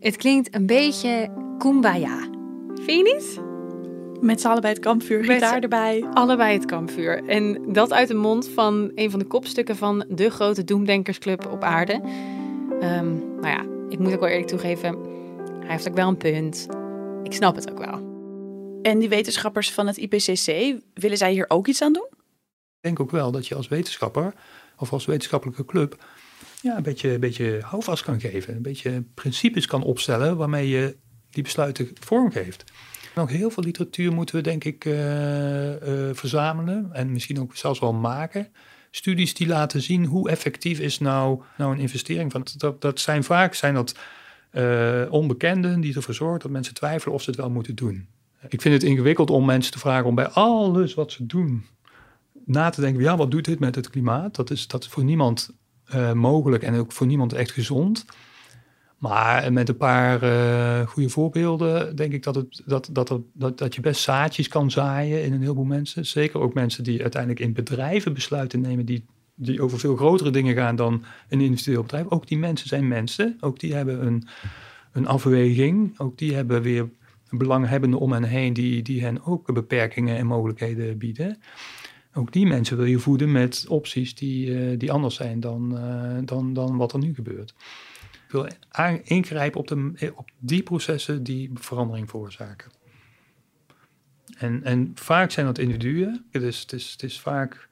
Het 0.00 0.16
klinkt 0.16 0.54
een 0.54 0.66
beetje 0.66 1.30
kumbaya. 1.58 2.30
Vind 2.74 3.06
je 3.06 3.14
niet? 3.14 3.47
Met 4.20 4.40
z'n 4.40 4.46
allen 4.46 4.60
bij 4.60 4.70
het 4.70 4.78
kampvuur, 4.78 5.24
gitaar 5.24 5.62
erbij. 5.62 6.04
Allebei 6.14 6.52
het 6.52 6.64
kampvuur. 6.64 7.24
En 7.24 7.72
dat 7.72 7.92
uit 7.92 8.08
de 8.08 8.14
mond 8.14 8.48
van 8.48 8.92
een 8.94 9.10
van 9.10 9.18
de 9.18 9.24
kopstukken 9.24 9.76
van 9.76 10.04
de 10.08 10.30
grote 10.30 10.64
doemdenkersclub 10.64 11.46
op 11.46 11.62
aarde. 11.62 11.92
Um, 12.82 13.36
nou 13.40 13.46
ja, 13.46 13.66
ik 13.88 13.98
moet 13.98 14.12
ook 14.12 14.20
wel 14.20 14.28
eerlijk 14.28 14.48
toegeven, 14.48 14.98
hij 15.60 15.70
heeft 15.70 15.88
ook 15.88 15.94
wel 15.94 16.08
een 16.08 16.16
punt. 16.16 16.66
Ik 17.22 17.32
snap 17.32 17.54
het 17.54 17.70
ook 17.70 17.78
wel. 17.78 18.16
En 18.82 18.98
die 18.98 19.08
wetenschappers 19.08 19.72
van 19.72 19.86
het 19.86 19.96
IPCC, 19.96 20.78
willen 20.94 21.16
zij 21.16 21.32
hier 21.32 21.44
ook 21.48 21.66
iets 21.66 21.82
aan 21.82 21.92
doen? 21.92 22.08
Ik 22.10 22.84
denk 22.84 23.00
ook 23.00 23.10
wel 23.10 23.30
dat 23.30 23.46
je 23.46 23.54
als 23.54 23.68
wetenschapper 23.68 24.34
of 24.76 24.92
als 24.92 25.04
wetenschappelijke 25.04 25.64
club 25.64 26.04
ja, 26.62 26.76
een 26.76 26.82
beetje, 26.82 27.12
een 27.12 27.20
beetje 27.20 27.60
houvast 27.62 28.02
kan 28.02 28.20
geven. 28.20 28.54
Een 28.54 28.62
beetje 28.62 29.04
principes 29.14 29.66
kan 29.66 29.82
opstellen 29.82 30.36
waarmee 30.36 30.68
je 30.68 30.96
die 31.30 31.42
besluiten 31.42 31.90
vormgeeft. 32.00 32.64
Nog 33.18 33.30
heel 33.30 33.50
veel 33.50 33.62
literatuur 33.62 34.12
moeten 34.12 34.34
we 34.34 34.40
denk 34.40 34.64
ik 34.64 34.84
uh, 34.84 35.70
uh, 35.70 35.78
verzamelen 36.12 36.88
en 36.92 37.12
misschien 37.12 37.40
ook 37.40 37.56
zelfs 37.56 37.80
wel 37.80 37.92
maken. 37.92 38.48
Studies 38.90 39.34
die 39.34 39.46
laten 39.46 39.82
zien 39.82 40.04
hoe 40.04 40.30
effectief 40.30 40.78
is 40.78 40.98
nou, 40.98 41.42
nou 41.56 41.72
een 41.72 41.80
investering. 41.80 42.32
Van, 42.32 42.46
dat, 42.56 42.80
dat 42.80 43.00
zijn 43.00 43.24
vaak 43.24 43.54
zijn 43.54 43.74
dat 43.74 43.94
uh, 44.52 45.02
onbekenden 45.10 45.80
die 45.80 45.94
ervoor 45.94 46.14
zorgen 46.14 46.40
dat 46.40 46.50
mensen 46.50 46.74
twijfelen 46.74 47.14
of 47.14 47.22
ze 47.22 47.30
het 47.30 47.38
wel 47.38 47.50
moeten 47.50 47.74
doen. 47.74 48.06
Ik 48.48 48.60
vind 48.60 48.74
het 48.74 48.82
ingewikkeld 48.82 49.30
om 49.30 49.44
mensen 49.44 49.72
te 49.72 49.78
vragen 49.78 50.06
om 50.06 50.14
bij 50.14 50.28
alles 50.28 50.94
wat 50.94 51.12
ze 51.12 51.26
doen 51.26 51.64
na 52.44 52.70
te 52.70 52.80
denken, 52.80 53.02
ja, 53.02 53.16
wat 53.16 53.30
doet 53.30 53.44
dit 53.44 53.58
met 53.58 53.74
het 53.74 53.90
klimaat? 53.90 54.34
Dat 54.34 54.50
is, 54.50 54.66
dat 54.66 54.82
is 54.82 54.88
voor 54.88 55.04
niemand 55.04 55.50
mogelijk 56.14 56.62
en 56.62 56.74
ook 56.74 56.92
voor 56.92 57.06
niemand 57.06 57.32
echt 57.32 57.50
gezond. 57.50 58.04
Maar 58.98 59.52
met 59.52 59.68
een 59.68 59.76
paar 59.76 60.22
uh, 60.22 60.86
goede 60.86 61.08
voorbeelden 61.08 61.96
denk 61.96 62.12
ik 62.12 62.22
dat, 62.22 62.34
het, 62.34 62.62
dat, 62.66 62.88
dat, 62.92 63.20
dat, 63.32 63.58
dat 63.58 63.74
je 63.74 63.80
best 63.80 64.02
zaadjes 64.02 64.48
kan 64.48 64.70
zaaien 64.70 65.24
in 65.24 65.32
een 65.32 65.40
heleboel 65.40 65.64
mensen. 65.64 66.06
Zeker 66.06 66.40
ook 66.40 66.54
mensen 66.54 66.84
die 66.84 67.02
uiteindelijk 67.02 67.40
in 67.40 67.52
bedrijven 67.52 68.14
besluiten 68.14 68.60
nemen 68.60 68.86
die, 68.86 69.04
die 69.34 69.62
over 69.62 69.78
veel 69.78 69.96
grotere 69.96 70.30
dingen 70.30 70.54
gaan 70.54 70.76
dan 70.76 71.04
een 71.28 71.40
individueel 71.40 71.82
bedrijf. 71.82 72.06
Ook 72.08 72.26
die 72.26 72.38
mensen 72.38 72.68
zijn 72.68 72.88
mensen. 72.88 73.36
Ook 73.40 73.58
die 73.58 73.74
hebben 73.74 74.06
een, 74.06 74.28
een 74.92 75.06
afweging. 75.06 75.98
Ook 75.98 76.18
die 76.18 76.34
hebben 76.34 76.62
weer 76.62 76.88
belanghebbenden 77.30 78.00
om 78.00 78.12
hen 78.12 78.24
heen 78.24 78.52
die, 78.52 78.82
die 78.82 79.02
hen 79.02 79.24
ook 79.24 79.52
beperkingen 79.52 80.16
en 80.16 80.26
mogelijkheden 80.26 80.98
bieden. 80.98 81.38
Ook 82.14 82.32
die 82.32 82.46
mensen 82.46 82.76
wil 82.76 82.86
je 82.86 82.98
voeden 82.98 83.32
met 83.32 83.64
opties 83.68 84.14
die, 84.14 84.58
eh, 84.58 84.78
die 84.78 84.92
anders 84.92 85.14
zijn 85.14 85.40
dan, 85.40 85.78
eh, 85.78 86.18
dan, 86.24 86.52
dan 86.52 86.76
wat 86.76 86.92
er 86.92 86.98
nu 86.98 87.14
gebeurt. 87.14 87.54
Wil 88.28 88.48
ingrijpen 89.02 89.60
op, 89.60 89.66
de, 89.66 90.12
op 90.14 90.30
die 90.38 90.62
processen 90.62 91.22
die 91.22 91.50
verandering 91.54 92.10
veroorzaken. 92.10 92.70
En, 94.36 94.64
en 94.64 94.92
vaak 94.94 95.30
zijn 95.30 95.46
dat 95.46 95.58
individuen. 95.58 96.24
Is, 96.30 96.60
het 96.60 96.72
is, 96.72 96.92
het 96.92 97.02
is 97.02 97.20
vaak 97.20 97.68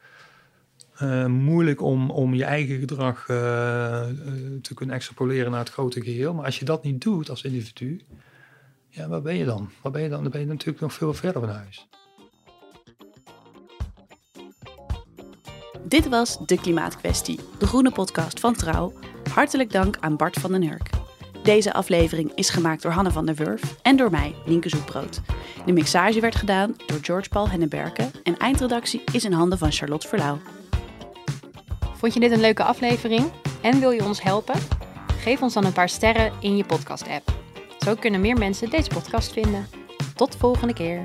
uh, 1.02 1.26
moeilijk 1.26 1.80
om, 1.82 2.10
om 2.10 2.34
je 2.34 2.44
eigen 2.44 2.78
gedrag 2.78 3.28
uh, 3.28 3.36
uh, 3.36 4.60
te 4.62 4.74
kunnen 4.74 4.94
extrapoleren 4.94 5.50
naar 5.50 5.60
het 5.60 5.70
grote 5.70 6.00
geheel. 6.00 6.34
Maar 6.34 6.44
als 6.44 6.58
je 6.58 6.64
dat 6.64 6.82
niet 6.82 7.00
doet 7.00 7.30
als 7.30 7.42
individu, 7.42 8.00
ja, 8.88 9.08
waar 9.08 9.22
ben 9.22 9.36
je 9.36 9.44
dan? 9.44 9.70
Waar 9.82 9.92
ben 9.92 10.02
je 10.02 10.08
dan? 10.08 10.22
Dan 10.22 10.30
ben 10.30 10.40
je 10.40 10.46
natuurlijk 10.46 10.80
nog 10.80 10.92
veel 10.92 11.14
verder 11.14 11.40
van 11.40 11.50
huis. 11.50 11.88
Dit 15.82 16.08
was 16.08 16.38
De 16.46 16.60
Klimaatkwestie, 16.60 17.40
de 17.58 17.66
groene 17.66 17.92
podcast 17.92 18.40
van 18.40 18.54
Trouw. 18.54 18.92
Hartelijk 19.36 19.72
dank 19.72 19.96
aan 20.00 20.16
Bart 20.16 20.38
van 20.38 20.52
den 20.52 20.62
Hurk. 20.62 20.90
Deze 21.42 21.72
aflevering 21.72 22.32
is 22.34 22.50
gemaakt 22.50 22.82
door 22.82 22.92
Hanne 22.92 23.10
van 23.10 23.26
der 23.26 23.34
Wurf 23.34 23.76
en 23.82 23.96
door 23.96 24.10
mij, 24.10 24.34
Nienke 24.46 24.68
Zoetbrood. 24.68 25.20
De 25.66 25.72
mixage 25.72 26.20
werd 26.20 26.34
gedaan 26.34 26.74
door 26.86 26.98
George 27.02 27.28
Paul 27.28 27.48
Henneberken 27.48 28.10
en 28.22 28.36
eindredactie 28.36 29.02
is 29.12 29.24
in 29.24 29.32
handen 29.32 29.58
van 29.58 29.72
Charlotte 29.72 30.08
Verlauw. 30.08 30.38
Vond 31.94 32.14
je 32.14 32.20
dit 32.20 32.30
een 32.30 32.40
leuke 32.40 32.62
aflevering 32.62 33.30
en 33.62 33.80
wil 33.80 33.90
je 33.90 34.04
ons 34.04 34.22
helpen? 34.22 34.60
Geef 35.20 35.42
ons 35.42 35.54
dan 35.54 35.64
een 35.64 35.72
paar 35.72 35.88
sterren 35.88 36.32
in 36.40 36.56
je 36.56 36.64
podcast-app. 36.64 37.32
Zo 37.78 37.94
kunnen 37.94 38.20
meer 38.20 38.38
mensen 38.38 38.70
deze 38.70 38.88
podcast 38.88 39.32
vinden. 39.32 39.66
Tot 40.14 40.32
de 40.32 40.38
volgende 40.38 40.74
keer. 40.74 41.04